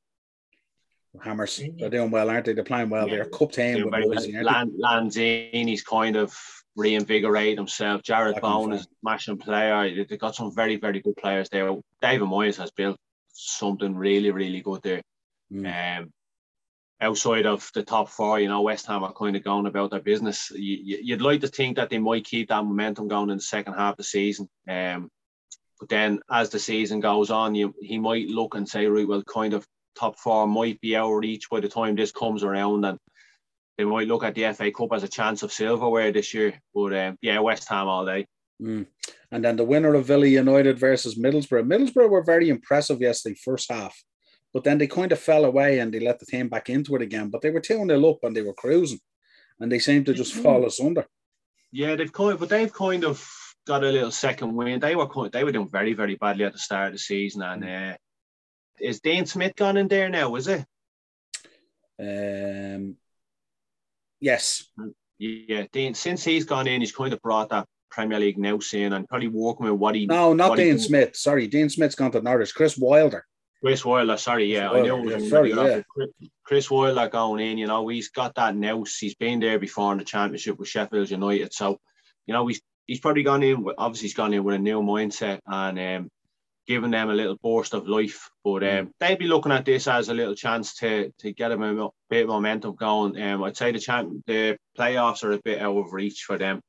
Hammers, 1.23 1.63
they're 1.79 1.91
doing 1.91 2.11
well, 2.11 2.29
aren't 2.29 2.47
they? 2.47 2.55
They're 2.55 2.65
playing 2.65 2.91
well. 2.91 3.09
Yeah. 3.09 3.17
They're 3.17 3.25
cup 3.27 3.53
team 3.53 3.85
with 3.85 3.93
Boise, 3.93 4.43
Lan- 4.43 4.77
Lanzini's 4.79 5.83
kind 5.83 6.17
of 6.17 6.37
reinvigorated 6.77 7.57
himself. 7.57 8.03
Jarrod 8.03 8.41
Bowen 8.41 8.73
is 8.73 8.83
a 8.83 8.89
smashing 9.01 9.39
player. 9.39 10.05
They've 10.05 10.19
got 10.19 10.35
some 10.35 10.53
very, 10.55 10.77
very 10.77 11.01
good 11.01 11.17
players 11.17 11.49
there. 11.51 11.73
David 12.03 12.27
Moyes 12.27 12.57
has 12.57 12.73
built 12.73 12.99
something 13.33 13.95
really, 13.95 14.33
really 14.33 14.61
good 14.61 14.83
there. 14.83 15.03
Mm. 15.55 15.99
Um, 16.01 16.13
outside 17.01 17.47
of 17.47 17.71
the 17.75 17.83
top 17.83 18.09
four, 18.09 18.41
you 18.41 18.49
know, 18.49 18.63
West 18.63 18.87
Ham 18.87 19.05
are 19.05 19.13
kind 19.13 19.37
of 19.37 19.45
going 19.45 19.67
about 19.67 19.91
their 19.91 20.01
business. 20.01 20.51
You, 20.55 21.15
would 21.15 21.23
like 21.23 21.41
to 21.43 21.49
think 21.49 21.77
that 21.77 21.91
they 21.91 21.99
might 21.99 22.25
keep 22.25 22.49
that 22.49 22.65
momentum 22.65 23.09
going 23.09 23.31
in 23.31 23.37
the 23.37 23.43
second 23.43 23.75
half 23.75 23.93
of 23.93 23.99
the 23.99 24.05
season. 24.05 24.49
Um, 24.69 25.11
but 25.79 25.89
then 25.89 26.21
as 26.31 26.51
the 26.51 26.59
season 26.59 27.01
goes 27.01 27.31
on, 27.31 27.55
you, 27.55 27.75
he 27.81 27.99
might 27.99 28.29
look 28.29 28.55
and 28.55 28.69
say, 28.69 28.87
right, 28.87 29.07
well, 29.07 29.23
kind 29.23 29.55
of 29.55 29.67
top 29.97 30.19
four 30.19 30.47
might 30.47 30.81
be 30.81 30.97
out 30.97 31.11
of 31.11 31.19
reach 31.19 31.51
by 31.51 31.61
the 31.61 31.69
time 31.69 31.95
this 31.95 32.13
comes 32.13 32.43
around. 32.43 32.85
And 32.85 32.99
they 33.77 33.85
might 33.85 34.09
look 34.09 34.25
at 34.25 34.35
the 34.35 34.53
FA 34.53 34.71
Cup 34.71 34.93
as 34.93 35.03
a 35.03 35.09
chance 35.09 35.43
of 35.43 35.53
silverware 35.53 36.13
this 36.13 36.33
year. 36.33 36.61
But 36.75 36.97
um, 36.97 37.19
yeah, 37.21 37.39
West 37.41 37.69
Ham 37.69 37.89
all 37.89 38.07
day. 38.07 38.27
Mm. 38.63 38.87
And 39.33 39.45
then 39.45 39.57
the 39.57 39.65
winner 39.65 39.95
of 39.95 40.07
Villa 40.07 40.27
United 40.27 40.79
versus 40.79 41.19
Middlesbrough. 41.19 41.67
Middlesbrough 41.67 42.09
were 42.09 42.23
very 42.23 42.49
impressive 42.49 43.01
yesterday, 43.01 43.37
first 43.45 43.71
half, 43.71 44.01
but 44.55 44.63
then 44.63 44.79
they 44.79 44.87
kind 44.87 45.11
of 45.11 45.19
fell 45.19 45.45
away 45.45 45.81
and 45.81 45.93
they 45.93 45.99
let 45.99 46.21
the 46.21 46.27
team 46.27 46.49
back 46.49 46.71
into 46.71 46.95
it 46.95 47.03
again. 47.03 47.29
But 47.29 47.43
they 47.43 47.51
were 47.51 47.61
2 47.61 47.85
0 47.87 48.09
up 48.09 48.19
and 48.23 48.35
they 48.35 48.43
were 48.43 48.55
cruising, 48.55 49.01
and 49.59 49.71
they 49.71 49.81
seemed 49.81 50.07
to 50.07 50.15
just 50.15 50.35
mm. 50.35 50.43
fall 50.43 50.65
asunder. 50.65 51.07
Yeah, 51.73 51.97
they've 51.97 52.13
kind 52.13 52.33
of, 52.33 52.41
but 52.41 52.49
they've 52.49 52.73
kind 52.73 53.05
of 53.05 53.29
got 53.67 53.83
a 53.83 53.91
little 53.91 54.13
second 54.13 54.55
win. 54.55 54.79
They 54.79 54.95
were 54.95 55.29
they 55.31 55.43
were 55.43 55.53
doing 55.53 55.69
very 55.69 55.93
very 55.93 56.15
badly 56.15 56.45
at 56.45 56.53
the 56.53 56.59
start 56.59 56.87
of 56.87 56.93
the 56.93 56.99
season, 57.01 57.43
and 57.43 57.65
mm. 57.65 57.93
uh, 57.93 57.97
is 58.81 59.01
Dean 59.01 59.27
Smith 59.27 59.57
gone 59.57 59.77
in 59.77 59.89
there 59.89 60.09
now? 60.09 60.37
Is 60.37 60.47
it? 60.47 60.65
Um, 61.99 62.97
yes. 64.21 64.69
Yeah, 65.19 65.67
Dean. 65.73 65.95
Since 65.95 66.23
he's 66.23 66.45
gone 66.45 66.69
in, 66.69 66.81
he's 66.81 66.95
kind 66.95 67.13
of 67.13 67.21
brought 67.21 67.51
that 67.51 67.67
Premier 67.91 68.21
League 68.21 68.39
now 68.39 68.61
in 68.73 68.93
and 68.93 69.09
probably 69.09 69.29
working 69.29 69.67
with 69.67 69.81
what 69.81 69.97
he. 69.97 70.07
No, 70.07 70.33
not 70.33 70.57
Dean 70.57 70.79
Smith. 70.79 71.17
Sorry, 71.17 71.49
Dean 71.49 71.69
Smith's 71.69 71.97
gone 71.97 72.13
to 72.13 72.23
Norwich. 72.23 72.55
Chris 72.55 72.79
Wilder. 72.79 73.27
Chris 73.65 73.83
Wilder, 73.83 74.19
sorry, 74.19 74.53
yeah, 74.53 74.71
Wilder, 74.71 74.83
I 74.83 74.87
know. 74.87 75.11
Yeah, 75.11 75.29
sorry, 75.29 75.55
yeah. 75.55 75.81
Chris 76.45 76.71
Wilder 76.71 77.09
going 77.09 77.41
in, 77.41 77.57
you 77.57 77.67
know, 77.67 77.89
he's 77.89 78.11
got 78.11 78.35
that 78.35 78.55
now. 78.55 78.85
He's 78.85 79.15
been 79.15 79.41
there 79.41 79.59
before 79.59 79.93
in 79.93 79.99
the 79.99 80.05
championship 80.05 80.59
with 80.59 80.69
Sheffield 80.69 81.11
United, 81.11 81.55
so 81.55 81.79
you 82.27 82.35
know 82.35 82.47
he's 82.47 82.61
he's 82.87 83.01
probably 83.01 83.23
gone 83.23 83.43
in. 83.43 83.63
With, 83.63 83.77
obviously, 83.79 84.09
he's 84.09 84.15
gone 84.15 84.35
in 84.35 84.45
with 84.45 84.57
a 84.57 84.59
new 84.59 84.83
mindset 84.83 85.41
and 85.47 85.79
um, 85.79 86.11
giving 86.67 86.91
them 86.91 87.09
a 87.09 87.15
little 87.15 87.39
burst 87.43 87.73
of 87.73 87.89
life. 87.89 88.29
But 88.45 88.65
um, 88.65 88.87
mm. 88.87 88.91
they'd 89.01 89.19
be 89.19 89.29
looking 89.29 89.53
at 89.53 89.65
this 89.65 89.89
as 89.89 90.11
a 90.11 90.15
little 90.15 90.35
chance 90.35 90.75
to 90.81 91.11
to 91.21 91.33
get 91.33 91.49
them 91.49 91.63
a 91.63 91.89
bit 92.11 92.25
of 92.25 92.29
momentum 92.29 92.75
going. 92.75 93.19
Um, 93.19 93.45
I'd 93.45 93.57
say 93.57 93.73
the 93.73 93.79
champ, 93.79 94.13
the 94.27 94.59
playoffs 94.79 95.25
are 95.25 95.33
a 95.33 95.41
bit 95.43 95.63
out 95.63 95.79
of 95.79 95.95
reach 95.95 96.25
for 96.25 96.37
them 96.37 96.61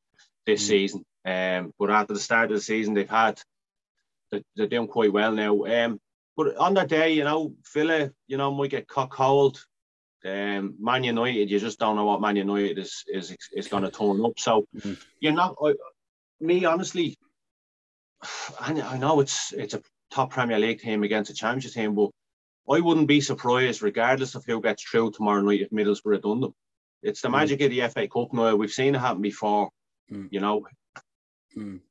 this 0.45 0.63
mm. 0.63 0.67
season. 0.67 1.03
Um, 1.25 1.73
but 1.77 1.91
after 1.91 2.13
the 2.13 2.21
start 2.21 2.51
of 2.51 2.57
the 2.57 2.61
season, 2.61 2.93
they've 2.93 3.09
had 3.09 3.41
they're, 4.31 4.43
they're 4.55 4.67
doing 4.67 4.87
quite 4.87 5.11
well 5.11 5.33
now. 5.33 5.65
Um, 5.65 5.99
but 6.37 6.57
on 6.57 6.73
that 6.73 6.89
day, 6.89 7.13
you 7.13 7.23
know, 7.23 7.53
Villa, 7.73 8.11
you 8.27 8.37
know, 8.37 8.51
might 8.51 8.71
get 8.71 8.87
caught 8.87 9.09
cold. 9.09 9.63
Um, 10.25 10.75
Man 10.79 11.03
United, 11.03 11.49
you 11.49 11.59
just 11.59 11.79
don't 11.79 11.95
know 11.95 12.05
what 12.05 12.21
Man 12.21 12.35
United 12.35 12.79
is 12.79 13.03
is 13.07 13.35
is 13.53 13.67
going 13.67 13.83
to 13.83 13.91
turn 13.91 14.23
up. 14.25 14.39
So 14.39 14.65
mm. 14.75 14.99
you're 15.19 15.33
not. 15.33 15.55
I, 15.63 15.73
me 16.39 16.65
honestly, 16.65 17.15
I, 18.59 18.81
I 18.81 18.97
know 18.97 19.19
it's 19.19 19.53
it's 19.53 19.75
a 19.75 19.81
top 20.11 20.31
Premier 20.31 20.59
League 20.59 20.79
team 20.79 21.03
against 21.03 21.29
a 21.29 21.33
Championship 21.33 21.73
team, 21.73 21.95
but 21.95 22.09
I 22.69 22.79
wouldn't 22.79 23.07
be 23.07 23.21
surprised, 23.21 23.81
regardless 23.81 24.35
of 24.35 24.43
who 24.45 24.61
gets 24.61 24.83
through 24.83 25.11
tomorrow 25.11 25.41
night, 25.41 25.61
if 25.61 25.69
Middlesbrough 25.69 26.21
done 26.23 26.41
them. 26.41 26.53
It's 27.03 27.21
the 27.21 27.27
mm. 27.27 27.33
magic 27.33 27.61
of 27.61 27.69
the 27.69 27.87
FA 27.87 28.07
Cup 28.07 28.33
now. 28.33 28.55
We've 28.55 28.71
seen 28.71 28.95
it 28.95 28.99
happen 28.99 29.21
before. 29.21 29.69
Mm. 30.11 30.29
You 30.31 30.39
know. 30.39 30.65
Mm. 31.55 31.81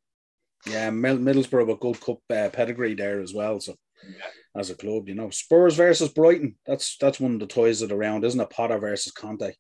Yeah, 0.67 0.91
Middlesbrough 0.91 1.73
a 1.73 1.77
good 1.77 2.01
cup 2.01 2.19
uh, 2.31 2.49
pedigree 2.49 2.95
there 2.95 3.21
as 3.21 3.35
well. 3.35 3.61
So 3.61 3.77
yeah. 4.09 4.61
as 4.61 4.71
a 4.71 4.75
club, 4.75 5.09
you 5.09 5.15
know, 5.15 5.31
Spurs 5.31 5.77
versus 5.77 6.09
Brighton. 6.09 6.57
That's 6.67 6.97
that's 6.99 7.21
one 7.21 7.35
of 7.35 7.41
the 7.41 7.47
toys 7.47 7.83
of 7.83 7.89
the 7.89 7.97
round, 7.97 8.25
isn't 8.25 8.41
it? 8.41 8.51
Potter 8.51 8.79
versus 8.79 9.13
Conte. 9.13 9.53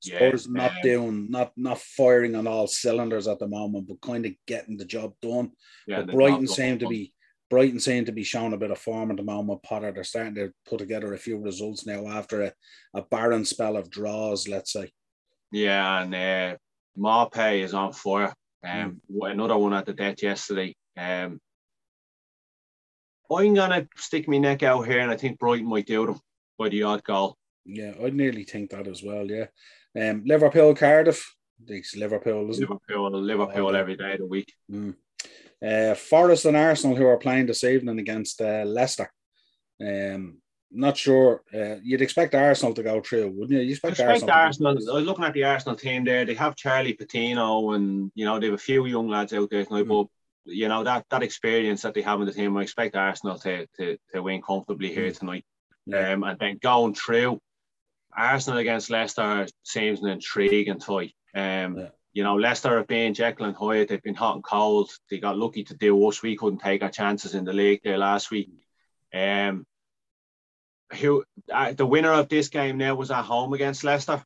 Spurs 0.00 0.46
yeah, 0.46 0.62
not 0.62 0.72
doing, 0.82 1.30
not 1.30 1.52
not 1.56 1.78
firing 1.78 2.34
on 2.34 2.46
all 2.46 2.66
cylinders 2.66 3.28
at 3.28 3.38
the 3.38 3.48
moment, 3.48 3.88
but 3.88 4.00
kind 4.00 4.24
of 4.26 4.32
getting 4.46 4.76
the 4.76 4.84
job 4.84 5.12
done. 5.20 5.52
Yeah, 5.86 6.02
but 6.02 6.14
Brighton 6.14 6.46
seem 6.46 6.78
to 6.78 6.86
be 6.86 7.12
Brighton 7.50 7.80
seem 7.80 8.04
to 8.04 8.12
be 8.12 8.22
showing 8.22 8.52
a 8.52 8.58
bit 8.58 8.70
of 8.70 8.78
form 8.78 9.10
at 9.10 9.16
the 9.16 9.24
moment. 9.24 9.62
Potter, 9.62 9.92
they're 9.92 10.04
starting 10.04 10.36
to 10.36 10.52
put 10.66 10.78
together 10.78 11.12
a 11.12 11.18
few 11.18 11.36
results 11.36 11.84
now 11.84 12.06
after 12.06 12.42
a, 12.42 12.52
a 12.94 13.02
barren 13.02 13.44
spell 13.44 13.76
of 13.76 13.90
draws, 13.90 14.46
let's 14.48 14.72
say. 14.72 14.90
Yeah, 15.50 16.02
and 16.02 16.14
uh, 16.14 16.56
Maupay 16.96 17.62
is 17.64 17.74
on 17.74 17.92
fire. 17.92 18.32
Um, 18.64 19.00
mm. 19.10 19.30
another 19.32 19.56
one 19.56 19.74
at 19.74 19.84
the 19.84 19.92
death 19.92 20.22
yesterday. 20.22 20.76
Um, 20.96 21.40
I'm 23.30 23.54
gonna 23.54 23.86
stick 23.96 24.28
my 24.28 24.38
neck 24.38 24.62
out 24.62 24.86
here, 24.86 25.00
and 25.00 25.10
I 25.10 25.16
think 25.16 25.38
Brighton 25.38 25.68
might 25.68 25.86
do 25.86 26.06
them 26.06 26.20
by 26.58 26.68
the 26.68 26.82
odd 26.82 27.04
goal. 27.04 27.36
Yeah, 27.64 27.92
I'd 28.02 28.14
nearly 28.14 28.44
think 28.44 28.70
that 28.70 28.88
as 28.88 29.02
well. 29.02 29.24
Yeah, 29.24 29.46
um, 30.00 30.22
Liverpool, 30.26 30.74
Cardiff. 30.74 31.34
It's 31.66 31.94
Liverpool, 31.94 32.50
isn't 32.50 32.62
Liverpool, 32.62 33.08
it? 33.08 33.20
Liverpool 33.20 33.76
every 33.76 33.96
day 33.96 34.14
of 34.14 34.20
the 34.20 34.26
week. 34.26 34.52
Mm. 34.70 34.94
Uh, 35.64 35.94
Forest 35.94 36.46
and 36.46 36.56
Arsenal, 36.56 36.96
who 36.96 37.06
are 37.06 37.18
playing 37.18 37.46
this 37.46 37.64
evening 37.64 37.98
against 37.98 38.40
uh, 38.40 38.64
Leicester. 38.64 39.12
Um, 39.80 40.38
not 40.72 40.96
sure. 40.96 41.42
Uh, 41.52 41.76
you'd 41.82 42.00
expect 42.00 42.34
Arsenal 42.34 42.74
to 42.74 42.82
go 42.82 43.00
through, 43.00 43.28
wouldn't 43.30 43.50
you? 43.50 43.60
You 43.60 43.72
expect, 43.72 43.92
expect 43.92 44.10
Arsenal. 44.10 44.30
Arsenal 44.68 44.90
I 44.90 44.94
was 44.94 45.04
looking 45.04 45.24
at 45.24 45.34
the 45.34 45.44
Arsenal 45.44 45.76
team 45.76 46.04
there. 46.04 46.24
They 46.24 46.34
have 46.34 46.56
Charlie 46.56 46.94
Patino, 46.94 47.72
and 47.72 48.10
you 48.14 48.24
know 48.24 48.38
they 48.38 48.46
have 48.46 48.54
a 48.54 48.58
few 48.58 48.86
young 48.86 49.08
lads 49.08 49.32
out 49.32 49.50
there 49.50 49.64
tonight. 49.64 49.86
Mm. 49.86 49.88
But 49.88 50.06
you 50.50 50.68
know 50.68 50.84
that 50.84 51.06
that 51.10 51.22
experience 51.22 51.82
that 51.82 51.94
they 51.94 52.02
have 52.02 52.20
in 52.20 52.26
the 52.26 52.32
team, 52.32 52.56
I 52.56 52.62
expect 52.62 52.96
Arsenal 52.96 53.38
to 53.38 53.66
to, 53.78 53.96
to 54.12 54.22
win 54.22 54.42
comfortably 54.42 54.92
here 54.92 55.10
mm. 55.10 55.18
tonight. 55.18 55.44
Yeah. 55.86 56.12
Um, 56.12 56.24
and 56.24 56.38
then 56.38 56.58
going 56.60 56.94
through 56.94 57.40
Arsenal 58.16 58.58
against 58.58 58.90
Leicester 58.90 59.46
seems 59.62 60.00
an 60.02 60.08
intriguing 60.08 60.80
toy. 60.80 61.12
Um, 61.34 61.78
yeah. 61.78 61.88
You 62.12 62.24
know, 62.24 62.34
Leicester 62.34 62.76
have 62.76 62.88
been 62.88 63.14
Jekyll 63.14 63.46
and 63.46 63.56
Hyde. 63.56 63.88
They've 63.88 64.02
been 64.02 64.16
hot 64.16 64.34
and 64.34 64.44
cold. 64.44 64.90
They 65.08 65.18
got 65.18 65.38
lucky 65.38 65.62
to 65.64 65.76
do 65.76 66.08
us. 66.08 66.22
We 66.22 66.36
couldn't 66.36 66.58
take 66.58 66.82
our 66.82 66.90
chances 66.90 67.34
in 67.34 67.44
the 67.44 67.52
league 67.52 67.82
there 67.84 67.98
last 67.98 68.32
week. 68.32 68.50
Um, 69.14 69.64
who 71.00 71.24
uh, 71.52 71.72
the 71.72 71.86
winner 71.86 72.12
of 72.12 72.28
this 72.28 72.48
game 72.48 72.78
now 72.78 72.96
was 72.96 73.12
at 73.12 73.22
home 73.22 73.52
against 73.52 73.84
Leicester. 73.84 74.24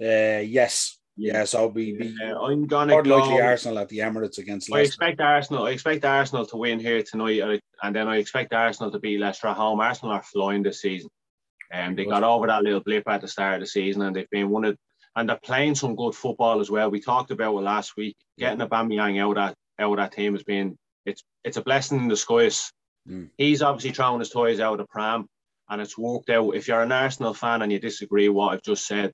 Uh, 0.00 0.42
yes, 0.42 0.95
yes, 1.16 1.54
I'll 1.54 1.70
be. 1.70 1.96
be 1.96 2.16
uh, 2.22 2.38
I'm 2.40 2.66
gonna 2.66 3.02
go. 3.02 3.16
likely 3.16 3.40
Arsenal 3.40 3.78
at 3.78 3.88
the 3.88 3.98
Emirates 3.98 4.38
against. 4.38 4.70
Leicester. 4.70 4.76
I 4.76 5.08
expect 5.08 5.20
Arsenal. 5.20 5.66
I 5.66 5.70
expect 5.70 6.04
Arsenal 6.04 6.46
to 6.46 6.56
win 6.56 6.78
here 6.78 7.02
tonight, 7.02 7.60
and 7.82 7.96
then 7.96 8.08
I 8.08 8.16
expect 8.18 8.52
Arsenal 8.52 8.90
to 8.90 8.98
beat 8.98 9.20
Leicester 9.20 9.48
at 9.48 9.56
home. 9.56 9.80
Arsenal 9.80 10.12
are 10.12 10.22
flying 10.22 10.62
this 10.62 10.80
season, 10.80 11.10
and 11.72 11.90
um, 11.90 11.96
they 11.96 12.04
got 12.04 12.22
over 12.22 12.46
that 12.46 12.62
little 12.62 12.80
blip 12.80 13.08
at 13.08 13.20
the 13.20 13.28
start 13.28 13.54
of 13.54 13.60
the 13.60 13.66
season, 13.66 14.02
and 14.02 14.14
they've 14.14 14.30
been 14.30 14.50
one 14.50 14.64
of, 14.64 14.76
and 15.16 15.28
they're 15.28 15.38
playing 15.42 15.74
some 15.74 15.96
good 15.96 16.14
football 16.14 16.60
as 16.60 16.70
well. 16.70 16.90
We 16.90 17.00
talked 17.00 17.30
about 17.30 17.56
it 17.56 17.62
last 17.62 17.96
week. 17.96 18.16
Getting 18.38 18.60
a 18.60 18.68
Aubameyang 18.68 19.20
out 19.20 19.30
of 19.30 19.36
that 19.36 19.54
out 19.78 19.92
of 19.92 19.96
that 19.98 20.12
team 20.12 20.34
has 20.34 20.42
been 20.42 20.76
it's 21.04 21.24
it's 21.44 21.56
a 21.56 21.62
blessing 21.62 21.98
in 21.98 22.08
disguise. 22.08 22.70
Mm. 23.08 23.30
He's 23.38 23.62
obviously 23.62 23.92
throwing 23.92 24.18
his 24.18 24.30
toys 24.30 24.60
out 24.60 24.72
of 24.72 24.78
the 24.78 24.86
pram 24.86 25.26
and 25.68 25.80
it's 25.80 25.98
worked 25.98 26.30
out. 26.30 26.54
If 26.54 26.68
you're 26.68 26.82
an 26.82 26.92
Arsenal 26.92 27.34
fan 27.34 27.62
and 27.62 27.72
you 27.72 27.78
disagree 27.78 28.28
with 28.28 28.36
what 28.36 28.54
I've 28.54 28.62
just 28.62 28.86
said, 28.86 29.12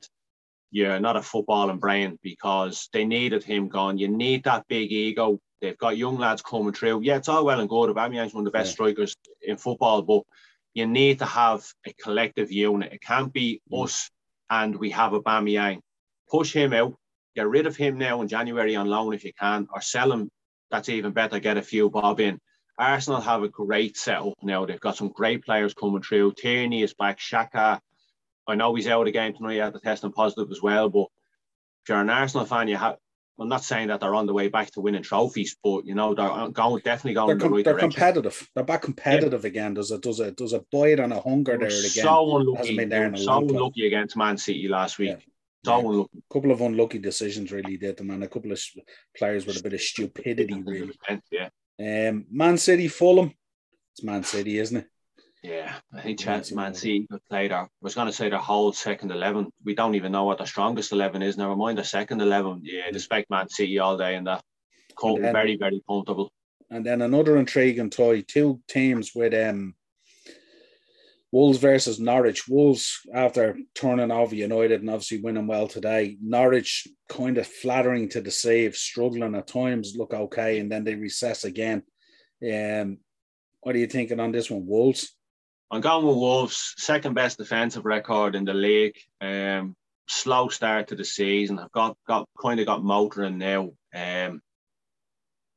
you're 0.73 0.99
not 0.99 1.17
a 1.17 1.21
footballing 1.21 1.79
brain 1.79 2.19
because 2.23 2.89
they 2.93 3.05
needed 3.05 3.45
him 3.45 3.69
gone. 3.69 3.99
You 3.99 4.09
need 4.09 4.45
that 4.45 4.67
big 4.69 4.91
ego. 4.91 5.39
They've 5.61 5.79
got 5.79 5.99
young 5.99 6.19
lads 6.19 6.43
coming 6.43 6.73
through. 6.73 7.03
Yeah, 7.03 7.19
it's 7.19 7.29
all 7.29 7.45
well 7.45 7.61
and 7.61 7.69
good. 7.69 7.95
Aubameyang's 7.95 8.35
one 8.35 8.41
of 8.41 8.53
the 8.53 8.59
best 8.59 8.71
yeah. 8.71 8.73
strikers 8.73 9.15
in 9.43 9.59
football, 9.59 10.01
but 10.03 10.23
you 10.73 10.87
need 10.87 11.19
to 11.19 11.27
have 11.27 11.63
a 11.87 11.93
collective 11.93 12.51
unit. 12.51 12.95
It 12.95 13.03
can't 13.03 13.33
be 13.33 13.61
mm. 13.71 13.85
us 13.85 14.11
and 14.49 14.75
we 14.75 14.91
have 14.91 15.13
Aubameyang. 15.13 15.81
Push 16.31 16.55
him 16.55 16.73
out. 16.73 16.95
Get 17.37 17.49
rid 17.49 17.67
of 17.67 17.77
him 17.77 17.99
now 17.99 18.23
in 18.23 18.29
January 18.29 18.75
on 18.75 18.87
loan 18.87 19.13
if 19.13 19.25
you 19.25 19.33
can, 19.39 19.69
or 19.73 19.83
sell 19.83 20.11
him. 20.11 20.31
That's 20.71 20.89
even 20.89 21.13
better. 21.13 21.39
Get 21.39 21.59
a 21.59 21.63
few 21.63 21.91
bob 21.91 22.19
in. 22.19 22.39
Arsenal 22.79 23.21
have 23.21 23.43
a 23.43 23.49
great 23.49 23.99
setup 23.99 24.35
now. 24.43 24.65
They've 24.65 24.81
got 24.81 24.97
some 24.97 25.09
great 25.09 25.45
players 25.45 25.75
coming 25.75 26.03
through. 26.03 26.33
Tierney 26.33 26.83
is 26.83 26.95
back. 26.95 27.19
Xhaka, 27.19 27.79
I 28.47 28.55
know 28.55 28.75
he's 28.75 28.89
out 28.89 29.01
of 29.01 29.07
the 29.07 29.13
game 29.13 29.35
tonight 29.35 29.59
after 29.59 29.79
testing 29.79 30.13
positive 30.13 30.51
as 30.51 30.63
well. 30.63 30.89
But 30.89 31.07
if 31.83 31.89
you're 31.89 32.01
an 32.01 32.11
Arsenal 32.11 32.47
fan, 32.47 32.69
you 32.69 32.77
have. 32.77 32.97
I'm 33.41 33.49
not 33.49 33.65
saying 33.65 33.89
that 33.89 34.01
they're 34.01 34.15
on 34.15 34.27
the 34.27 34.35
way 34.35 34.49
back 34.49 34.71
to 34.73 34.81
winning 34.81 35.03
trophies, 35.03 35.57
but 35.65 35.87
you 35.87 35.95
know 35.95 36.15
they're 36.15 36.49
going 36.51 36.83
definitely 36.85 37.15
going. 37.15 37.29
They're, 37.29 37.39
com- 37.39 37.51
the 37.51 37.57
right 37.57 37.65
they're 37.65 37.79
competitive. 37.79 38.49
They're 38.55 38.63
back 38.63 38.83
competitive 38.83 39.43
yeah. 39.43 39.49
again. 39.49 39.75
There's 39.75 39.91
a 39.91 39.99
there's 39.99 40.21
a 40.21 40.33
there's 40.37 40.53
a 40.53 40.65
bite 40.71 41.01
and 41.01 41.13
a 41.13 41.21
hunger 41.21 41.57
there 41.57 41.69
again. 41.69 41.89
So 41.89 42.37
unlucky. 42.37 42.77
Been 42.77 42.89
there 42.91 43.17
so 43.17 43.39
unlucky 43.39 43.87
against 43.87 44.17
Man 44.17 44.37
City 44.37 44.69
last 44.69 44.99
week. 44.99 45.09
Yeah. 45.09 45.17
So 45.65 45.81
yeah. 45.81 45.89
unlucky. 45.89 46.19
A 46.19 46.35
couple 46.35 46.51
of 46.53 46.61
unlucky 46.61 46.99
decisions 46.99 47.51
really 47.51 47.79
did 47.79 47.97
them, 47.97 48.11
and 48.11 48.23
a 48.23 48.29
couple 48.29 48.53
of 48.53 48.63
players 49.17 49.47
with 49.47 49.59
a 49.59 49.63
bit 49.63 49.73
of 49.73 49.81
stupidity 49.81 50.63
really. 50.63 50.93
Yeah. 51.31 51.49
Um, 51.81 52.27
Man 52.31 52.59
City, 52.59 52.87
Fulham. 52.87 53.33
It's 53.95 54.05
Man 54.05 54.25
City, 54.25 54.59
isn't 54.59 54.77
it? 54.77 54.87
Yeah, 55.43 55.75
I 55.93 56.03
think 56.03 56.21
chance 56.21 56.53
Man 56.53 56.73
City 56.73 57.05
could 57.11 57.25
play. 57.29 57.51
I 57.51 57.67
was 57.81 57.97
going 57.97 58.07
to 58.07 58.13
say 58.13 58.31
their 58.31 58.39
whole 58.39 58.73
second 58.73 59.11
eleven. 59.11 59.49
We 59.65 59.75
don't 59.75 59.97
even 59.97 60.13
know 60.13 60.25
what 60.25 60.39
the 60.39 60.45
strongest 60.45 60.93
eleven 60.93 61.21
is. 61.21 61.37
Never 61.37 61.57
mind 61.57 61.79
the 61.79 61.85
second 61.85 62.23
eleven. 62.23 62.61
Yeah, 62.63 62.87
expect 62.87 63.29
Man 63.29 63.49
City 63.49 63.81
all 63.81 63.97
day 63.97 64.15
in 64.15 64.25
that. 64.25 64.43
Very 65.03 65.57
very 65.57 65.83
comfortable. 65.89 66.31
And 66.71 66.87
then 66.87 67.03
another 67.03 67.39
intriguing 67.39 67.91
toy. 67.91 68.23
Two 68.23 68.61
teams 68.69 69.11
with 69.15 69.35
um 69.35 69.75
Wolves 71.33 71.59
versus 71.59 71.99
Norwich. 71.99 72.47
Wolves, 72.47 73.01
after 73.13 73.57
turning 73.75 74.13
over 74.13 74.35
United 74.35 74.81
and 74.81 74.91
obviously 74.91 75.23
winning 75.23 75.47
well 75.47 75.67
today, 75.67 76.19
Norwich 76.23 76.87
kind 77.09 77.39
of 77.39 77.47
flattering 77.47 78.09
to 78.11 78.21
the 78.21 78.31
save, 78.31 78.77
struggling 78.77 79.35
at 79.35 79.47
times, 79.47 79.97
look 79.97 80.13
okay, 80.13 80.59
and 80.59 80.71
then 80.71 80.85
they 80.85 80.95
recess 80.95 81.45
again. 81.45 81.83
Um, 82.43 82.99
what 83.63 83.75
are 83.75 83.79
you 83.79 83.87
thinking 83.87 84.21
on 84.21 84.31
this 84.31 84.51
one, 84.51 84.67
Wolves? 84.67 85.17
I'm 85.73 85.81
going 85.81 86.05
with 86.05 86.17
Wolves, 86.17 86.75
second 86.77 87.15
best 87.15 87.39
defensive 87.39 87.87
record 87.87 88.35
in 88.35 88.45
the 88.45 88.53
league. 88.53 88.99
Um, 89.23 89.75
slow 90.07 90.49
start 90.49 90.89
to 90.89 90.95
the 90.95 91.05
season. 91.05 91.59
I've 91.59 91.73
got 91.73 91.97
got 92.07 92.29
kind 92.39 92.61
of 92.61 92.67
got 92.67 92.85
motoring 92.85 93.39
now. 93.39 93.71
Um, 93.95 94.43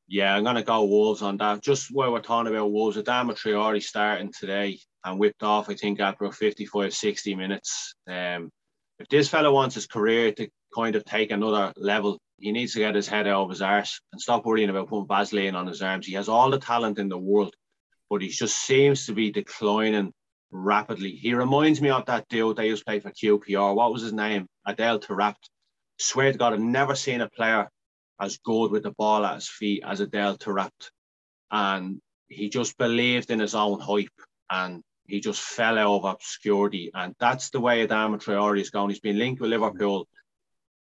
yeah, 0.07 0.33
I'm 0.33 0.45
gonna 0.45 0.63
go 0.63 0.85
Wolves 0.85 1.21
on 1.21 1.35
that. 1.37 1.61
Just 1.61 1.89
where 1.91 2.09
we're 2.09 2.21
talking 2.21 2.49
about 2.49 2.71
Wolves, 2.71 2.95
Adama 2.95 3.33
Traore 3.33 3.83
starting 3.83 4.31
today 4.31 4.79
and 5.03 5.19
whipped 5.19 5.43
off, 5.43 5.69
I 5.69 5.75
think, 5.75 5.99
after 5.99 6.31
55, 6.31 6.93
60 6.93 7.35
minutes. 7.35 7.93
Um, 8.07 8.51
if 8.99 9.09
this 9.09 9.27
fella 9.27 9.51
wants 9.51 9.75
his 9.75 9.85
career 9.85 10.31
to 10.31 10.47
kind 10.73 10.95
of 10.95 11.03
take 11.03 11.31
another 11.31 11.73
level, 11.75 12.19
he 12.39 12.53
needs 12.53 12.71
to 12.73 12.79
get 12.79 12.95
his 12.95 13.09
head 13.09 13.27
out 13.27 13.43
of 13.43 13.49
his 13.49 13.61
arse 13.61 13.99
and 14.13 14.21
stop 14.21 14.45
worrying 14.45 14.69
about 14.69 14.87
putting 14.87 15.09
Vaseline 15.09 15.55
on 15.55 15.67
his 15.67 15.81
arms. 15.81 16.07
He 16.07 16.13
has 16.13 16.29
all 16.29 16.51
the 16.51 16.59
talent 16.59 16.99
in 16.99 17.09
the 17.09 17.17
world, 17.17 17.53
but 18.09 18.21
he 18.21 18.29
just 18.29 18.57
seems 18.57 19.05
to 19.05 19.13
be 19.13 19.31
declining 19.31 20.13
rapidly. 20.51 21.11
He 21.11 21.33
reminds 21.33 21.81
me 21.81 21.89
of 21.89 22.05
that 22.05 22.27
dude 22.29 22.57
that 22.57 22.65
used 22.65 22.81
to 22.81 22.85
play 22.85 22.99
for 22.99 23.11
QPR. 23.11 23.75
What 23.75 23.91
was 23.91 24.01
his 24.01 24.13
name? 24.13 24.47
Adel 24.65 24.99
Taarabt. 24.99 25.35
Swear 25.97 26.31
to 26.31 26.37
God, 26.37 26.53
I've 26.53 26.59
never 26.59 26.95
seen 26.95 27.21
a 27.21 27.29
player 27.29 27.69
as 28.19 28.37
good 28.37 28.71
with 28.71 28.83
the 28.83 28.91
ball 28.91 29.25
at 29.25 29.35
his 29.35 29.49
feet 29.49 29.83
as 29.85 29.99
Adel 29.99 30.37
Taarabt. 30.37 30.89
And 31.51 32.01
he 32.27 32.49
just 32.49 32.77
believed 32.77 33.31
in 33.31 33.39
his 33.39 33.55
own 33.55 33.79
hype 33.79 34.07
and 34.49 34.81
he 35.07 35.19
just 35.19 35.41
fell 35.41 35.77
out 35.77 35.97
of 35.97 36.05
obscurity. 36.05 36.91
And 36.93 37.15
that's 37.19 37.49
the 37.49 37.59
way 37.59 37.85
Adama 37.85 38.21
Traore 38.21 38.59
is 38.59 38.71
going. 38.71 38.89
He's 38.89 38.99
been 38.99 39.19
linked 39.19 39.41
with 39.41 39.51
Liverpool 39.51 40.07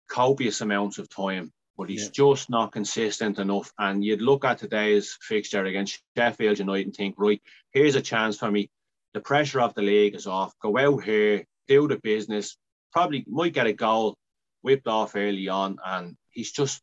copious 0.09 0.61
amounts 0.61 0.99
of 0.99 1.09
time, 1.09 1.53
but 1.79 1.89
he's 1.89 2.07
yeah. 2.07 2.11
just 2.13 2.51
not 2.51 2.73
consistent 2.73 3.39
enough. 3.39 3.73
And 3.79 4.05
you'd 4.05 4.21
look 4.21 4.45
at 4.45 4.59
today's 4.59 5.17
fixture 5.23 5.65
against 5.65 6.03
Sheffield 6.17 6.59
United 6.59 6.87
and 6.87 6.95
think, 6.95 7.15
right, 7.17 7.41
here's 7.73 7.95
a 7.95 8.03
chance 8.03 8.37
for 8.37 8.51
me. 8.51 8.69
The 9.15 9.21
pressure 9.21 9.61
of 9.61 9.75
the 9.75 9.83
league 9.83 10.17
is 10.17 10.27
off. 10.27 10.53
Go 10.61 10.77
out 10.77 11.05
here, 11.05 11.45
do 11.69 11.87
the 11.87 11.97
business, 11.97 12.57
probably 12.93 13.25
might 13.29 13.55
get 13.55 13.69
a 13.69 13.73
goal 13.73 14.17
whipped 14.63 14.89
off 14.89 15.15
early 15.15 15.49
on. 15.49 15.79
And 15.87 16.17
he's 16.31 16.51
just 16.51 16.83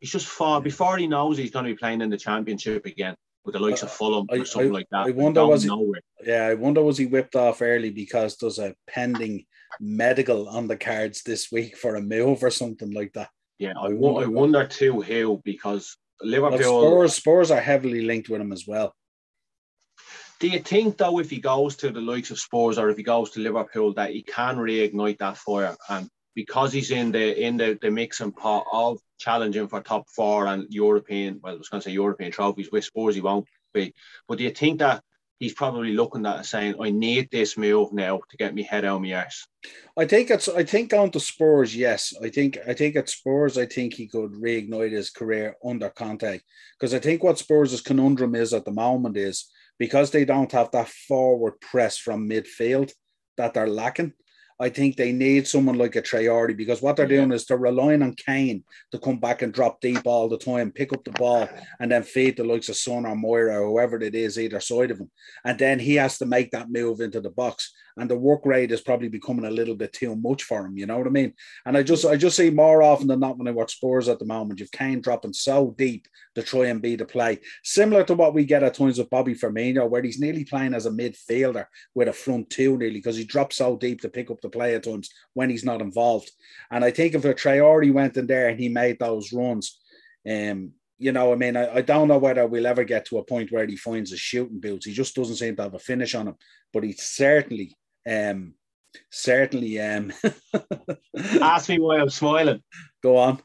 he's 0.00 0.10
just 0.10 0.26
far 0.26 0.60
before 0.60 0.98
he 0.98 1.06
knows 1.06 1.38
he's 1.38 1.52
going 1.52 1.64
to 1.64 1.70
be 1.70 1.78
playing 1.78 2.00
in 2.00 2.10
the 2.10 2.18
championship 2.18 2.84
again 2.84 3.14
with 3.44 3.52
the 3.52 3.60
likes 3.60 3.84
of 3.84 3.92
Fulham 3.92 4.26
or 4.28 4.44
something 4.44 4.70
I, 4.70 4.74
like 4.74 4.88
that. 4.90 5.06
I 5.06 5.10
wonder 5.12 5.46
was 5.46 5.62
he, 5.62 5.92
yeah, 6.24 6.46
I 6.46 6.54
wonder 6.54 6.82
was 6.82 6.98
he 6.98 7.06
whipped 7.06 7.36
off 7.36 7.62
early 7.62 7.90
because 7.90 8.36
there's 8.36 8.58
a 8.58 8.74
pending 8.88 9.46
medical 9.80 10.48
on 10.48 10.66
the 10.66 10.76
cards 10.76 11.22
this 11.22 11.52
week 11.52 11.76
for 11.76 11.94
a 11.94 12.02
move 12.02 12.42
or 12.42 12.50
something 12.50 12.90
like 12.90 13.12
that. 13.12 13.28
Yeah, 13.58 13.72
I, 13.78 13.86
I 13.86 14.26
wonder, 14.26 14.66
too 14.66 15.00
who 15.00 15.40
because 15.44 15.96
Liverpool 16.20 16.58
Spurs, 16.58 17.14
Spurs 17.14 17.50
are 17.50 17.60
heavily 17.60 18.02
linked 18.02 18.28
with 18.28 18.40
him 18.40 18.52
as 18.52 18.64
well. 18.66 18.94
Do 20.38 20.48
you 20.48 20.58
think 20.58 20.98
though, 20.98 21.18
if 21.18 21.30
he 21.30 21.38
goes 21.38 21.76
to 21.76 21.90
the 21.90 22.00
likes 22.00 22.30
of 22.30 22.38
Spurs 22.38 22.76
or 22.78 22.90
if 22.90 22.98
he 22.98 23.02
goes 23.02 23.30
to 23.30 23.40
Liverpool, 23.40 23.94
that 23.94 24.10
he 24.10 24.22
can 24.22 24.56
reignite 24.56 25.18
that 25.18 25.38
fire? 25.38 25.74
And 25.88 26.10
because 26.34 26.72
he's 26.72 26.90
in 26.90 27.12
the 27.12 27.42
in 27.42 27.56
the, 27.56 27.78
the 27.80 27.90
mix 27.90 28.20
and 28.20 28.36
pot 28.36 28.66
of 28.70 28.98
challenging 29.18 29.68
for 29.68 29.80
top 29.80 30.04
four 30.14 30.46
and 30.46 30.66
European, 30.68 31.40
well, 31.42 31.54
I 31.54 31.56
was 31.56 31.70
going 31.70 31.80
to 31.80 31.88
say 31.88 31.94
European 31.94 32.30
trophies 32.30 32.70
with 32.70 32.84
Spurs, 32.84 33.14
he 33.14 33.22
won't 33.22 33.46
be. 33.72 33.94
But 34.28 34.38
do 34.38 34.44
you 34.44 34.50
think 34.50 34.80
that 34.80 35.02
he's 35.38 35.54
probably 35.54 35.92
looking 35.92 36.26
at 36.26 36.40
it 36.40 36.46
saying, 36.46 36.76
I 36.80 36.90
need 36.90 37.30
this 37.30 37.56
move 37.56 37.92
now 37.92 38.20
to 38.28 38.36
get 38.36 38.54
me 38.54 38.62
head 38.62 38.84
out 38.84 39.02
my 39.02 39.12
arse. 39.12 39.46
I 39.96 40.04
think 40.04 40.30
it's 40.30 40.48
I 40.48 40.64
think 40.64 40.90
down 40.90 41.10
to 41.10 41.20
Spurs, 41.20 41.74
yes. 41.74 42.14
I 42.22 42.28
think 42.28 42.58
I 42.66 42.74
think 42.74 42.96
at 42.96 43.08
Spurs, 43.08 43.58
I 43.58 43.66
think 43.66 43.94
he 43.94 44.06
could 44.06 44.32
reignite 44.32 44.92
his 44.92 45.10
career 45.10 45.56
under 45.64 45.90
Conte. 45.90 46.40
Because 46.78 46.94
I 46.94 46.98
think 46.98 47.22
what 47.22 47.38
Spurs' 47.38 47.80
conundrum 47.80 48.34
is 48.34 48.52
at 48.52 48.64
the 48.64 48.72
moment 48.72 49.16
is 49.16 49.50
because 49.78 50.10
they 50.10 50.24
don't 50.24 50.52
have 50.52 50.70
that 50.72 50.88
forward 50.88 51.60
press 51.60 51.98
from 51.98 52.28
midfield 52.28 52.92
that 53.36 53.54
they're 53.54 53.66
lacking. 53.66 54.12
I 54.58 54.70
think 54.70 54.96
they 54.96 55.12
need 55.12 55.46
someone 55.46 55.76
like 55.76 55.96
a 55.96 56.02
Traore 56.02 56.56
because 56.56 56.80
what 56.80 56.96
they're 56.96 57.06
doing 57.06 57.30
is 57.32 57.44
they're 57.44 57.58
relying 57.58 58.02
on 58.02 58.14
Kane 58.14 58.64
to 58.90 58.98
come 58.98 59.18
back 59.18 59.42
and 59.42 59.52
drop 59.52 59.80
deep 59.80 60.06
all 60.06 60.28
the 60.28 60.38
time, 60.38 60.70
pick 60.70 60.92
up 60.94 61.04
the 61.04 61.10
ball, 61.12 61.48
and 61.78 61.90
then 61.90 62.02
feed 62.02 62.36
the 62.36 62.44
likes 62.44 62.70
of 62.70 62.76
Son 62.76 63.04
or 63.04 63.14
Moura 63.14 63.60
or 63.60 63.68
whoever 63.68 63.96
it 64.02 64.14
is 64.14 64.38
either 64.38 64.60
side 64.60 64.90
of 64.90 64.98
him. 64.98 65.10
And 65.44 65.58
then 65.58 65.78
he 65.78 65.96
has 65.96 66.18
to 66.18 66.26
make 66.26 66.52
that 66.52 66.70
move 66.70 67.00
into 67.00 67.20
the 67.20 67.30
box. 67.30 67.72
And 67.98 68.10
the 68.10 68.16
work 68.16 68.44
rate 68.44 68.72
is 68.72 68.82
probably 68.82 69.08
becoming 69.08 69.46
a 69.46 69.50
little 69.50 69.74
bit 69.74 69.92
too 69.92 70.14
much 70.16 70.42
for 70.42 70.66
him. 70.66 70.76
You 70.76 70.86
know 70.86 70.98
what 70.98 71.06
I 71.06 71.10
mean? 71.10 71.32
And 71.64 71.76
I 71.76 71.82
just 71.82 72.04
I 72.04 72.16
just 72.16 72.36
see 72.36 72.50
more 72.50 72.82
often 72.82 73.06
than 73.06 73.20
not 73.20 73.38
when 73.38 73.48
I 73.48 73.52
watch 73.52 73.76
Spurs 73.76 74.08
at 74.08 74.18
the 74.18 74.26
moment, 74.26 74.60
you've 74.60 74.70
Kane 74.70 75.00
dropping 75.00 75.32
so 75.32 75.74
deep 75.78 76.06
to 76.34 76.42
try 76.42 76.66
and 76.66 76.82
be 76.82 76.96
the 76.96 77.06
play. 77.06 77.40
Similar 77.64 78.04
to 78.04 78.14
what 78.14 78.34
we 78.34 78.44
get 78.44 78.62
at 78.62 78.74
times 78.74 78.98
with 78.98 79.10
Bobby 79.10 79.34
Firmino, 79.34 79.88
where 79.88 80.02
he's 80.02 80.20
nearly 80.20 80.44
playing 80.44 80.74
as 80.74 80.86
a 80.86 80.90
midfielder 80.90 81.66
with 81.94 82.08
a 82.08 82.12
front 82.12 82.50
two 82.50 82.76
nearly 82.76 82.96
because 82.96 83.16
he 83.16 83.24
drops 83.24 83.56
so 83.56 83.76
deep 83.76 84.02
to 84.02 84.10
pick 84.10 84.30
up 84.30 84.40
the 84.40 84.50
play 84.50 84.74
at 84.74 84.84
times 84.84 85.08
when 85.32 85.48
he's 85.48 85.64
not 85.64 85.80
involved. 85.80 86.30
And 86.70 86.84
I 86.84 86.90
think 86.90 87.14
if 87.14 87.24
a 87.24 87.34
Traore 87.34 87.92
went 87.92 88.16
in 88.16 88.26
there 88.26 88.48
and 88.48 88.60
he 88.60 88.68
made 88.68 88.98
those 88.98 89.32
runs, 89.32 89.78
um, 90.28 90.72
you 90.98 91.12
know, 91.12 91.32
I 91.32 91.36
mean, 91.36 91.56
I, 91.56 91.76
I 91.76 91.80
don't 91.82 92.08
know 92.08 92.18
whether 92.18 92.46
we'll 92.46 92.66
ever 92.66 92.84
get 92.84 93.06
to 93.06 93.18
a 93.18 93.24
point 93.24 93.52
where 93.52 93.66
he 93.66 93.76
finds 93.76 94.10
his 94.10 94.20
shooting 94.20 94.60
boots. 94.60 94.86
He 94.86 94.92
just 94.92 95.14
doesn't 95.14 95.36
seem 95.36 95.56
to 95.56 95.62
have 95.64 95.74
a 95.74 95.78
finish 95.78 96.14
on 96.14 96.28
him, 96.28 96.36
but 96.72 96.84
he 96.84 96.92
certainly, 96.92 97.76
um, 98.06 98.54
certainly, 99.10 99.80
um, 99.80 100.12
ask 101.40 101.68
me 101.68 101.78
why 101.78 101.98
I'm 101.98 102.10
smiling. 102.10 102.62
Go 103.02 103.16
on. 103.16 103.40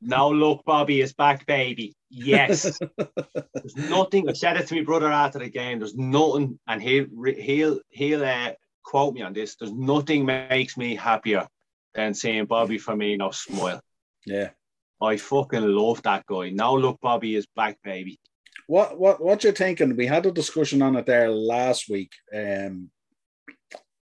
Now 0.00 0.30
look, 0.30 0.64
Bobby 0.64 1.00
is 1.00 1.12
back, 1.12 1.46
baby. 1.46 1.94
Yes. 2.10 2.78
There's 2.96 3.76
nothing. 3.76 4.28
I 4.28 4.32
said 4.32 4.56
it 4.56 4.66
to 4.68 4.76
my 4.76 4.82
brother 4.82 5.10
after 5.10 5.40
the 5.40 5.50
game. 5.50 5.80
There's 5.80 5.96
nothing, 5.96 6.58
and 6.66 6.82
he'll 6.82 7.06
he'll 7.36 7.80
he'll 7.90 8.24
uh, 8.24 8.52
quote 8.84 9.14
me 9.14 9.22
on 9.22 9.32
this. 9.32 9.56
There's 9.56 9.72
nothing 9.72 10.24
makes 10.24 10.76
me 10.76 10.94
happier 10.94 11.46
than 11.94 12.14
seeing 12.14 12.46
Bobby 12.46 12.78
Firmino 12.78 13.34
smile. 13.34 13.80
Yeah. 14.24 14.50
I 15.00 15.16
fucking 15.16 15.66
love 15.66 16.02
that 16.02 16.26
guy. 16.26 16.50
Now 16.50 16.74
look, 16.76 17.00
Bobby 17.00 17.34
is 17.34 17.46
back, 17.54 17.78
baby. 17.82 18.18
What 18.66 18.98
what 18.98 19.22
what 19.22 19.44
you 19.44 19.52
thinking? 19.52 19.96
We 19.96 20.06
had 20.06 20.26
a 20.26 20.32
discussion 20.32 20.82
on 20.82 20.96
it 20.96 21.06
there 21.06 21.30
last 21.30 21.88
week. 21.88 22.12
Um, 22.34 22.90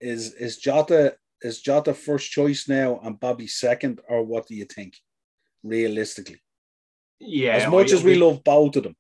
is 0.01 0.35
is 0.35 0.59
Jota 0.59 1.17
is 1.43 1.61
Jota 1.61 1.95
first 1.95 2.31
choice 2.31 2.69
now 2.69 3.01
and 3.03 3.19
Bobby 3.19 3.47
second, 3.47 4.01
or 4.09 4.25
what 4.25 4.47
do 4.47 4.55
you 4.55 4.65
think? 4.65 4.95
Realistically, 5.63 6.41
yeah. 7.19 7.57
As 7.57 7.71
much 7.71 7.93
I, 7.93 7.97
as 7.97 8.05
we 8.05 8.15
love 8.15 8.43
both 8.45 8.77
of 8.77 8.85
them, 8.85 8.97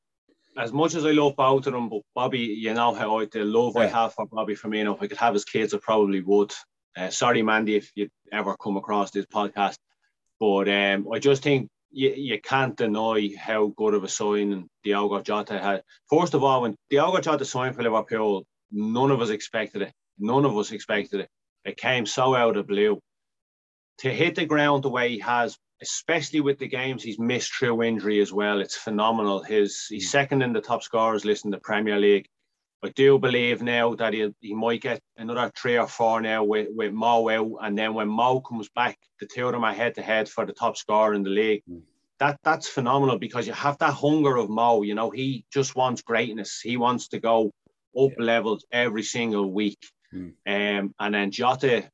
as 0.56 0.72
much 0.72 0.94
as 0.94 1.04
I 1.06 1.12
love 1.12 1.36
both 1.36 1.66
of 1.66 1.72
them, 1.72 1.88
but 1.88 2.02
Bobby, 2.14 2.40
you 2.40 2.74
know 2.74 2.94
how 2.94 3.18
I, 3.18 3.26
the 3.26 3.44
love 3.44 3.74
yeah. 3.76 3.82
I 3.82 3.86
have 3.86 4.14
for 4.14 4.26
Bobby 4.26 4.54
Firmino. 4.54 4.94
If 4.94 5.02
I 5.02 5.06
could 5.06 5.18
have 5.18 5.34
his 5.34 5.44
kids, 5.44 5.74
I 5.74 5.78
probably 5.78 6.20
would. 6.20 6.52
Uh, 6.96 7.08
sorry, 7.08 7.42
Mandy, 7.42 7.76
if 7.76 7.90
you 7.94 8.08
ever 8.32 8.56
come 8.56 8.76
across 8.76 9.10
this 9.10 9.26
podcast, 9.26 9.76
but 10.38 10.68
um, 10.68 11.06
I 11.12 11.18
just 11.18 11.42
think 11.42 11.68
you, 11.90 12.10
you 12.10 12.40
can't 12.40 12.76
deny 12.76 13.30
how 13.38 13.68
good 13.76 13.94
of 13.94 14.04
a 14.04 14.08
sign 14.08 14.68
Diogo 14.84 15.20
Jota 15.22 15.58
had. 15.58 15.82
First 16.08 16.34
of 16.34 16.42
all, 16.42 16.62
when 16.62 16.76
Diogo 16.90 17.20
Jota 17.20 17.44
signed 17.44 17.76
for 17.76 17.82
Liverpool, 17.82 18.44
none 18.72 19.10
of 19.10 19.20
us 19.20 19.30
expected 19.30 19.82
it. 19.82 19.92
None 20.20 20.44
of 20.44 20.56
us 20.56 20.72
expected 20.72 21.20
it. 21.20 21.28
It 21.64 21.76
came 21.76 22.06
so 22.06 22.34
out 22.34 22.56
of 22.56 22.66
blue. 22.66 23.00
To 23.98 24.10
hit 24.10 24.34
the 24.34 24.46
ground 24.46 24.82
the 24.82 24.88
way 24.88 25.10
he 25.10 25.18
has 25.18 25.58
especially 25.82 26.40
with 26.40 26.58
the 26.58 26.68
games 26.68 27.02
he's 27.02 27.18
missed 27.18 27.54
through 27.54 27.82
injury 27.82 28.20
as 28.20 28.32
well. 28.32 28.60
It's 28.60 28.76
phenomenal. 28.76 29.42
His 29.42 29.86
he's 29.88 30.06
hmm. 30.06 30.10
second 30.10 30.42
in 30.42 30.52
the 30.52 30.60
top 30.60 30.82
scorers 30.82 31.24
list 31.24 31.44
in 31.44 31.50
the 31.50 31.58
Premier 31.58 31.98
League. 31.98 32.28
I 32.82 32.88
do 32.88 33.18
believe 33.18 33.62
now 33.62 33.94
that 33.96 34.14
he 34.14 34.30
he 34.40 34.54
might 34.54 34.80
get 34.80 35.00
another 35.16 35.50
three 35.54 35.76
or 35.78 35.86
four 35.86 36.20
now 36.20 36.44
with, 36.44 36.68
with 36.70 36.92
Mo 36.92 37.28
out, 37.28 37.52
and 37.62 37.76
then 37.76 37.92
when 37.92 38.08
Mo 38.08 38.40
comes 38.40 38.70
back, 38.74 38.98
the 39.20 39.26
two 39.26 39.46
of 39.46 39.52
them 39.52 39.64
are 39.64 39.74
head 39.74 39.94
to 39.96 40.02
head 40.02 40.28
for 40.28 40.46
the 40.46 40.54
top 40.54 40.76
scorer 40.76 41.14
in 41.14 41.22
the 41.22 41.30
league. 41.30 41.62
Mm. 41.70 41.82
That 42.20 42.38
that's 42.42 42.68
phenomenal 42.68 43.18
because 43.18 43.46
you 43.46 43.52
have 43.52 43.78
that 43.78 43.94
hunger 43.94 44.36
of 44.36 44.48
Mo. 44.48 44.82
You 44.82 44.94
know, 44.94 45.10
he 45.10 45.44
just 45.52 45.76
wants 45.76 46.02
greatness. 46.02 46.60
He 46.62 46.76
wants 46.76 47.08
to 47.08 47.20
go 47.20 47.50
up 47.98 48.12
yeah. 48.18 48.24
levels 48.24 48.64
every 48.72 49.02
single 49.02 49.50
week. 49.50 49.78
Mm. 50.14 50.34
Um, 50.46 50.94
and 50.98 51.14
then 51.14 51.30
Jota, 51.30 51.90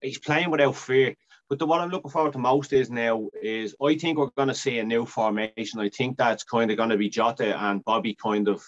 he's 0.00 0.18
playing 0.18 0.50
without 0.50 0.76
fear. 0.76 1.14
But 1.48 1.60
the, 1.60 1.66
what 1.66 1.80
I'm 1.80 1.90
looking 1.90 2.10
forward 2.10 2.32
to 2.32 2.38
most 2.38 2.72
is 2.72 2.90
now 2.90 3.28
is 3.40 3.74
I 3.80 3.96
think 3.96 4.18
we're 4.18 4.30
going 4.36 4.48
to 4.48 4.54
see 4.54 4.78
a 4.78 4.84
new 4.84 5.06
formation. 5.06 5.78
I 5.78 5.88
think 5.88 6.16
that's 6.16 6.42
kind 6.42 6.70
of 6.70 6.76
going 6.76 6.90
to 6.90 6.96
be 6.96 7.08
Jota 7.08 7.56
and 7.56 7.84
Bobby 7.84 8.16
kind 8.20 8.48
of 8.48 8.64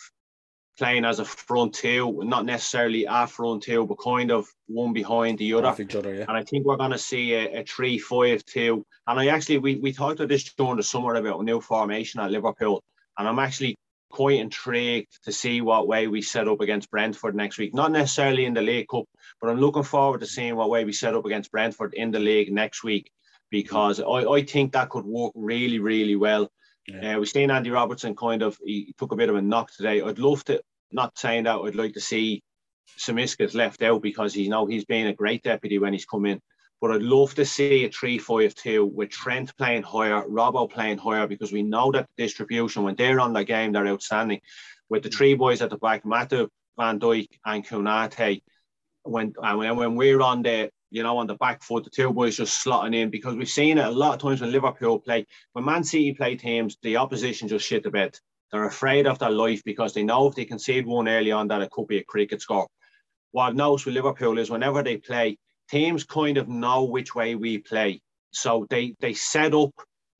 playing 0.78 1.04
as 1.04 1.18
a 1.18 1.24
front 1.24 1.74
two, 1.74 2.20
not 2.22 2.44
necessarily 2.44 3.04
a 3.08 3.26
front 3.26 3.64
two, 3.64 3.84
but 3.84 3.96
kind 3.96 4.30
of 4.30 4.46
one 4.68 4.92
behind 4.92 5.38
the 5.38 5.54
other. 5.54 5.66
other 5.66 6.14
yeah. 6.14 6.24
And 6.28 6.36
I 6.36 6.44
think 6.44 6.64
we're 6.64 6.76
going 6.76 6.92
to 6.92 6.98
see 6.98 7.34
a, 7.34 7.60
a 7.60 7.64
three 7.64 7.98
five 7.98 8.44
two. 8.44 8.84
And 9.06 9.18
I 9.18 9.26
actually 9.26 9.58
we 9.58 9.74
we 9.76 9.92
talked 9.92 10.20
about 10.20 10.28
this 10.28 10.44
during 10.54 10.76
the 10.76 10.82
summer 10.84 11.16
about 11.16 11.40
a 11.40 11.42
new 11.42 11.60
formation 11.60 12.20
at 12.20 12.30
Liverpool, 12.30 12.80
and 13.18 13.26
I'm 13.26 13.40
actually 13.40 13.74
quite 14.10 14.40
intrigued 14.40 15.22
to 15.24 15.32
see 15.32 15.60
what 15.60 15.86
way 15.86 16.06
we 16.06 16.22
set 16.22 16.48
up 16.48 16.60
against 16.60 16.90
Brentford 16.90 17.34
next 17.34 17.58
week. 17.58 17.74
Not 17.74 17.92
necessarily 17.92 18.44
in 18.44 18.54
the 18.54 18.62
League 18.62 18.88
Cup, 18.88 19.04
but 19.40 19.50
I'm 19.50 19.60
looking 19.60 19.82
forward 19.82 20.20
to 20.20 20.26
seeing 20.26 20.56
what 20.56 20.70
way 20.70 20.84
we 20.84 20.92
set 20.92 21.14
up 21.14 21.24
against 21.24 21.52
Brentford 21.52 21.94
in 21.94 22.10
the 22.10 22.18
league 22.18 22.52
next 22.52 22.82
week 22.82 23.10
because 23.50 24.00
I, 24.00 24.04
I 24.04 24.42
think 24.42 24.72
that 24.72 24.90
could 24.90 25.04
work 25.04 25.32
really, 25.34 25.78
really 25.78 26.16
well. 26.16 26.50
Yeah. 26.86 27.16
Uh, 27.16 27.18
we've 27.18 27.28
seen 27.28 27.50
Andy 27.50 27.70
Robertson 27.70 28.16
kind 28.16 28.42
of 28.42 28.58
he 28.64 28.94
took 28.98 29.12
a 29.12 29.16
bit 29.16 29.28
of 29.28 29.36
a 29.36 29.42
knock 29.42 29.70
today. 29.72 30.00
I'd 30.00 30.18
love 30.18 30.44
to 30.44 30.62
not 30.90 31.18
saying 31.18 31.44
that 31.44 31.58
I'd 31.58 31.74
like 31.74 31.94
to 31.94 32.00
see 32.00 32.42
Tsimikas 32.98 33.54
left 33.54 33.82
out 33.82 34.02
because 34.02 34.34
you 34.34 34.48
know 34.48 34.66
he's 34.66 34.86
been 34.86 35.06
a 35.06 35.12
great 35.12 35.42
deputy 35.42 35.78
when 35.78 35.92
he's 35.92 36.06
come 36.06 36.24
in. 36.24 36.40
But 36.80 36.92
I'd 36.92 37.02
love 37.02 37.34
to 37.34 37.44
see 37.44 37.84
a 37.84 37.90
3 37.90 38.18
5 38.18 38.54
2 38.54 38.84
with 38.86 39.10
Trent 39.10 39.56
playing 39.56 39.82
higher, 39.82 40.22
Robbo 40.28 40.70
playing 40.70 40.98
higher, 40.98 41.26
because 41.26 41.52
we 41.52 41.62
know 41.62 41.90
that 41.92 42.08
distribution, 42.16 42.84
when 42.84 42.94
they're 42.94 43.20
on 43.20 43.32
the 43.32 43.44
game, 43.44 43.72
they're 43.72 43.86
outstanding. 43.86 44.40
With 44.88 45.02
the 45.02 45.10
three 45.10 45.34
boys 45.34 45.60
at 45.60 45.70
the 45.70 45.76
back, 45.76 46.04
Matip, 46.04 46.48
Van 46.78 47.00
Dijk, 47.00 47.28
and 47.44 47.66
Konate, 47.66 48.42
when, 49.02 49.32
and 49.42 49.76
when, 49.76 49.96
we're 49.96 50.20
on 50.20 50.42
the 50.42 50.70
you 50.90 51.02
know, 51.02 51.18
on 51.18 51.26
the 51.26 51.34
back 51.34 51.62
foot, 51.62 51.84
the 51.84 51.90
two 51.90 52.12
boys 52.12 52.36
just 52.36 52.64
slotting 52.64 52.94
in 52.94 53.10
because 53.10 53.36
we've 53.36 53.48
seen 53.48 53.78
it 53.78 53.84
a 53.84 53.90
lot 53.90 54.14
of 54.14 54.20
times 54.20 54.40
when 54.40 54.52
Liverpool 54.52 54.98
play. 54.98 55.26
When 55.52 55.64
Man 55.64 55.84
City 55.84 56.14
play 56.14 56.36
teams, 56.36 56.78
the 56.82 56.96
opposition 56.96 57.48
just 57.48 57.66
shit 57.66 57.82
the 57.82 57.90
bed. 57.90 58.18
They're 58.50 58.64
afraid 58.64 59.06
of 59.06 59.18
their 59.18 59.30
life 59.30 59.62
because 59.64 59.92
they 59.92 60.02
know 60.02 60.26
if 60.26 60.34
they 60.34 60.46
concede 60.46 60.86
one 60.86 61.08
early 61.08 61.32
on 61.32 61.48
that 61.48 61.60
it 61.60 61.70
could 61.70 61.86
be 61.86 61.98
a 61.98 62.04
cricket 62.04 62.40
score. 62.40 62.66
What 63.32 63.48
I've 63.48 63.54
noticed 63.54 63.84
with 63.84 63.94
Liverpool 63.94 64.38
is 64.38 64.50
whenever 64.50 64.82
they 64.82 64.96
play, 64.96 65.36
teams 65.68 66.04
kind 66.04 66.36
of 66.38 66.48
know 66.48 66.84
which 66.84 67.14
way 67.14 67.34
we 67.34 67.58
play. 67.58 68.00
So 68.30 68.66
they 68.70 68.94
they 69.00 69.14
set 69.14 69.54
up 69.54 69.70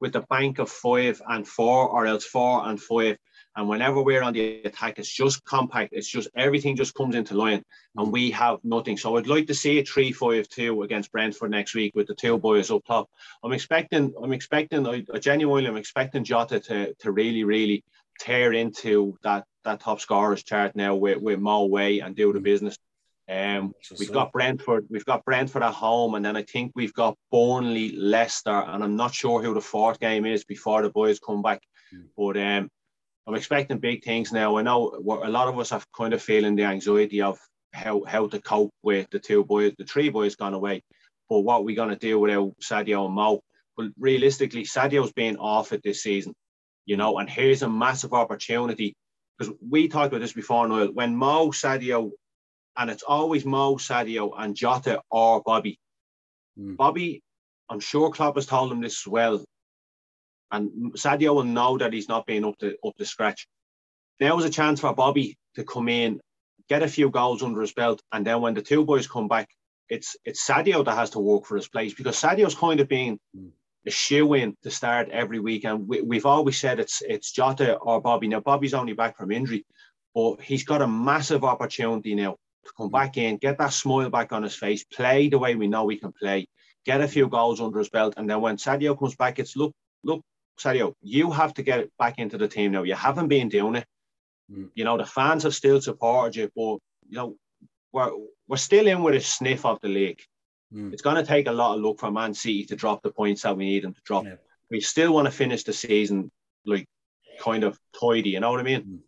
with 0.00 0.12
the 0.12 0.24
bank 0.30 0.58
of 0.58 0.70
five 0.70 1.20
and 1.28 1.46
four, 1.46 1.88
or 1.88 2.06
else 2.06 2.24
four 2.24 2.66
and 2.68 2.80
five. 2.80 3.16
And 3.56 3.68
whenever 3.68 4.00
we're 4.00 4.22
on 4.22 4.34
the 4.34 4.62
attack, 4.62 5.00
it's 5.00 5.12
just 5.12 5.44
compact. 5.44 5.92
It's 5.92 6.08
just 6.08 6.28
everything 6.36 6.76
just 6.76 6.94
comes 6.94 7.16
into 7.16 7.34
line, 7.34 7.64
and 7.96 8.12
we 8.12 8.30
have 8.30 8.58
nothing. 8.62 8.96
So 8.96 9.16
I'd 9.16 9.26
like 9.26 9.48
to 9.48 9.54
see 9.54 9.80
a 9.80 9.84
three-five-two 9.84 10.82
against 10.82 11.10
Brentford 11.10 11.50
next 11.50 11.74
week 11.74 11.92
with 11.96 12.06
the 12.06 12.14
two 12.14 12.38
boys 12.38 12.70
up 12.70 12.84
top. 12.84 13.10
I'm 13.42 13.52
expecting. 13.52 14.14
I'm 14.22 14.32
expecting. 14.32 14.86
I, 14.86 15.04
I 15.12 15.18
genuinely, 15.18 15.68
I'm 15.68 15.76
expecting 15.76 16.22
Jota 16.22 16.60
to 16.60 16.94
to 16.94 17.10
really, 17.10 17.42
really 17.42 17.82
tear 18.20 18.52
into 18.52 19.16
that 19.24 19.44
that 19.64 19.80
top 19.80 20.00
scorers 20.00 20.44
chart 20.44 20.76
now 20.76 20.94
with 20.94 21.20
with 21.20 21.40
Mo 21.40 21.66
Way 21.66 21.98
and 21.98 22.14
do 22.14 22.32
the 22.32 22.38
mm. 22.38 22.44
business. 22.44 22.78
Um, 23.30 23.74
we've 23.98 24.12
got 24.12 24.32
Brentford, 24.32 24.86
we've 24.88 25.04
got 25.04 25.24
Brentford 25.24 25.62
at 25.62 25.74
home, 25.74 26.14
and 26.14 26.24
then 26.24 26.36
I 26.36 26.42
think 26.42 26.72
we've 26.74 26.94
got 26.94 27.14
Burnley, 27.30 27.92
Leicester, 27.94 28.64
and 28.66 28.82
I'm 28.82 28.96
not 28.96 29.14
sure 29.14 29.42
who 29.42 29.52
the 29.52 29.60
fourth 29.60 30.00
game 30.00 30.24
is 30.24 30.44
before 30.44 30.80
the 30.80 30.88
boys 30.88 31.18
come 31.18 31.42
back. 31.42 31.60
Mm. 31.94 32.06
But 32.16 32.36
um, 32.38 32.70
I'm 33.26 33.34
expecting 33.34 33.78
big 33.78 34.02
things 34.02 34.32
now. 34.32 34.56
I 34.56 34.62
know 34.62 34.94
a 35.22 35.28
lot 35.28 35.48
of 35.48 35.58
us 35.58 35.70
have 35.70 35.86
kind 35.92 36.14
of 36.14 36.22
feeling 36.22 36.56
the 36.56 36.64
anxiety 36.64 37.20
of 37.20 37.38
how 37.74 38.02
how 38.04 38.26
to 38.28 38.40
cope 38.40 38.72
with 38.82 39.08
the 39.10 39.18
two 39.18 39.44
boys, 39.44 39.74
the 39.76 39.84
three 39.84 40.08
boys 40.08 40.34
gone 40.34 40.54
away. 40.54 40.82
But 41.28 41.40
what 41.40 41.60
we're 41.60 41.66
we 41.66 41.74
going 41.74 41.90
to 41.90 41.96
do 41.96 42.18
without 42.18 42.54
Sadio 42.62 43.04
and 43.04 43.14
Mo? 43.14 43.42
But 43.76 43.88
realistically, 43.98 44.64
Sadio's 44.64 45.12
been 45.12 45.36
off 45.36 45.72
it 45.72 45.82
this 45.84 46.02
season, 46.02 46.32
you 46.86 46.96
know, 46.96 47.18
and 47.18 47.28
here's 47.28 47.62
a 47.62 47.68
massive 47.68 48.14
opportunity 48.14 48.94
because 49.36 49.54
we 49.60 49.88
talked 49.88 50.08
about 50.08 50.22
this 50.22 50.32
before. 50.32 50.66
Noel, 50.66 50.92
when 50.92 51.14
Mo, 51.14 51.50
Sadio, 51.50 52.10
and 52.78 52.88
it's 52.90 53.02
always 53.02 53.44
Mo, 53.44 53.74
Sadio, 53.74 54.32
and 54.38 54.54
Jota 54.54 55.02
or 55.10 55.42
Bobby. 55.42 55.78
Mm. 56.58 56.76
Bobby, 56.76 57.22
I'm 57.68 57.80
sure 57.80 58.10
Klopp 58.10 58.36
has 58.36 58.46
told 58.46 58.72
him 58.72 58.80
this 58.80 59.02
as 59.02 59.10
well, 59.10 59.44
and 60.52 60.94
Sadio 60.94 61.34
will 61.34 61.44
know 61.44 61.76
that 61.78 61.92
he's 61.92 62.08
not 62.08 62.24
being 62.24 62.44
up 62.44 62.56
to 62.58 62.76
up 62.86 62.96
to 62.96 63.04
scratch. 63.04 63.46
Now 64.20 64.38
is 64.38 64.44
a 64.44 64.50
chance 64.50 64.80
for 64.80 64.94
Bobby 64.94 65.36
to 65.56 65.64
come 65.64 65.88
in, 65.88 66.20
get 66.68 66.82
a 66.82 66.88
few 66.88 67.10
goals 67.10 67.42
under 67.42 67.60
his 67.60 67.74
belt, 67.74 68.00
and 68.12 68.24
then 68.24 68.40
when 68.40 68.54
the 68.54 68.62
two 68.62 68.84
boys 68.84 69.08
come 69.08 69.28
back, 69.28 69.48
it's 69.88 70.16
it's 70.24 70.46
Sadio 70.46 70.84
that 70.84 70.96
has 70.96 71.10
to 71.10 71.18
work 71.18 71.46
for 71.46 71.56
his 71.56 71.68
place 71.68 71.94
because 71.94 72.16
Sadio's 72.16 72.54
kind 72.54 72.78
of 72.78 72.88
being 72.88 73.18
mm. 73.36 73.50
a 73.86 73.90
shoe 73.90 74.34
in 74.34 74.56
to 74.62 74.70
start 74.70 75.08
every 75.10 75.40
week, 75.40 75.64
and 75.64 75.88
we, 75.88 76.00
we've 76.00 76.26
always 76.26 76.60
said 76.60 76.78
it's 76.78 77.02
it's 77.02 77.32
Jota 77.32 77.74
or 77.74 78.00
Bobby. 78.00 78.28
Now 78.28 78.40
Bobby's 78.40 78.74
only 78.74 78.92
back 78.92 79.16
from 79.16 79.32
injury, 79.32 79.66
but 80.14 80.40
he's 80.40 80.64
got 80.64 80.82
a 80.82 80.86
massive 80.86 81.42
opportunity 81.42 82.14
now 82.14 82.36
to 82.64 82.72
come 82.76 82.90
back 82.90 83.16
in, 83.16 83.36
get 83.36 83.58
that 83.58 83.72
smile 83.72 84.10
back 84.10 84.32
on 84.32 84.42
his 84.42 84.54
face, 84.54 84.84
play 84.84 85.28
the 85.28 85.38
way 85.38 85.54
we 85.54 85.66
know 85.66 85.84
we 85.84 85.98
can 85.98 86.12
play, 86.12 86.46
get 86.84 87.00
a 87.00 87.08
few 87.08 87.28
goals 87.28 87.60
under 87.60 87.78
his 87.78 87.88
belt, 87.88 88.14
and 88.16 88.28
then 88.28 88.40
when 88.40 88.56
Sadio 88.56 88.98
comes 88.98 89.16
back, 89.16 89.38
it's 89.38 89.56
look, 89.56 89.72
look, 90.04 90.22
Sadio, 90.58 90.94
you 91.02 91.30
have 91.30 91.54
to 91.54 91.62
get 91.62 91.88
back 91.98 92.18
into 92.18 92.38
the 92.38 92.48
team 92.48 92.72
now. 92.72 92.82
You 92.82 92.94
haven't 92.94 93.28
been 93.28 93.48
doing 93.48 93.76
it. 93.76 93.86
Mm. 94.50 94.70
You 94.74 94.84
know 94.84 94.96
the 94.96 95.06
fans 95.06 95.42
have 95.44 95.54
still 95.54 95.80
supported 95.80 96.36
you, 96.36 96.50
but 96.56 96.78
you 97.08 97.16
know 97.18 97.36
we're 97.92 98.10
we're 98.48 98.56
still 98.56 98.86
in 98.86 99.02
with 99.02 99.14
a 99.14 99.20
sniff 99.20 99.64
of 99.64 99.80
the 99.80 99.88
league. 99.88 100.20
Mm. 100.72 100.92
It's 100.92 101.02
going 101.02 101.16
to 101.16 101.22
take 101.22 101.46
a 101.46 101.52
lot 101.52 101.76
of 101.76 101.82
luck 101.82 102.00
for 102.00 102.10
Man 102.10 102.34
City 102.34 102.64
to 102.64 102.76
drop 102.76 103.02
the 103.02 103.10
points 103.10 103.42
that 103.42 103.56
we 103.56 103.66
need 103.66 103.84
them 103.84 103.94
to 103.94 104.00
drop. 104.04 104.24
Yeah. 104.24 104.36
We 104.70 104.80
still 104.80 105.12
want 105.14 105.26
to 105.26 105.30
finish 105.30 105.64
the 105.64 105.72
season 105.72 106.30
like 106.66 106.86
kind 107.40 107.64
of 107.64 107.78
tidy. 107.98 108.30
You 108.30 108.40
know 108.40 108.50
what 108.50 108.60
I 108.60 108.64
mean? 108.64 108.82
Mm 108.82 108.98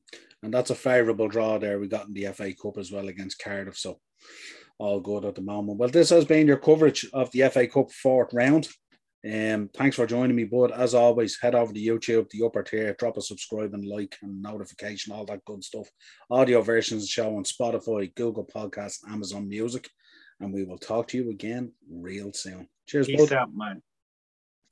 and 0.43 0.53
that's 0.53 0.71
a 0.71 0.75
favourable 0.75 1.29
draw 1.29 1.59
there 1.59 1.79
we 1.79 1.89
got 1.89 2.07
in 2.07 2.15
the 2.15 2.27
FA 2.33 2.53
Cup 2.55 2.79
as 2.79 2.91
well 2.91 3.09
against 3.09 3.43
Cardiff. 3.43 3.77
So 3.77 4.01
all 4.79 5.01
good 5.01 5.25
at 5.25 5.35
the 5.35 5.43
moment. 5.43 5.79
Well, 5.79 5.91
this 5.91 6.11
has 6.11 6.25
been 6.25 6.47
your 6.47 6.57
coverage 6.57 7.07
of 7.13 7.31
the 7.33 7.49
FA 7.51 7.67
Cup 7.67 7.91
fourth 7.93 8.33
round. 8.33 8.69
Um, 9.23 9.69
thanks 9.75 9.97
for 9.97 10.07
joining 10.07 10.35
me, 10.35 10.45
bud. 10.45 10.73
As 10.73 10.95
always, 10.95 11.39
head 11.41 11.55
over 11.55 11.73
to 11.75 11.79
YouTube, 11.79 12.31
the 12.31 12.47
upper 12.47 12.63
tier, 12.63 12.95
drop 12.99 13.19
a 13.19 13.21
subscribe 13.21 13.75
and 13.75 13.87
like 13.87 14.17
and 14.23 14.41
notification, 14.41 15.13
all 15.13 15.27
that 15.27 15.45
good 15.45 15.63
stuff. 15.63 15.87
Audio 16.31 16.63
versions 16.63 17.07
show 17.07 17.37
on 17.37 17.45
Spotify, 17.45 18.15
Google 18.15 18.47
Podcasts, 18.47 19.07
Amazon 19.11 19.47
Music, 19.47 19.87
and 20.41 20.55
we 20.55 20.65
will 20.65 20.79
talk 20.79 21.09
to 21.09 21.19
you 21.19 21.31
again 21.31 21.73
real 21.93 22.33
soon. 22.33 22.67
Cheers, 22.89 23.09
Peace 23.09 23.29
bud. 23.29 23.37
out, 23.37 23.55
man. 23.55 23.83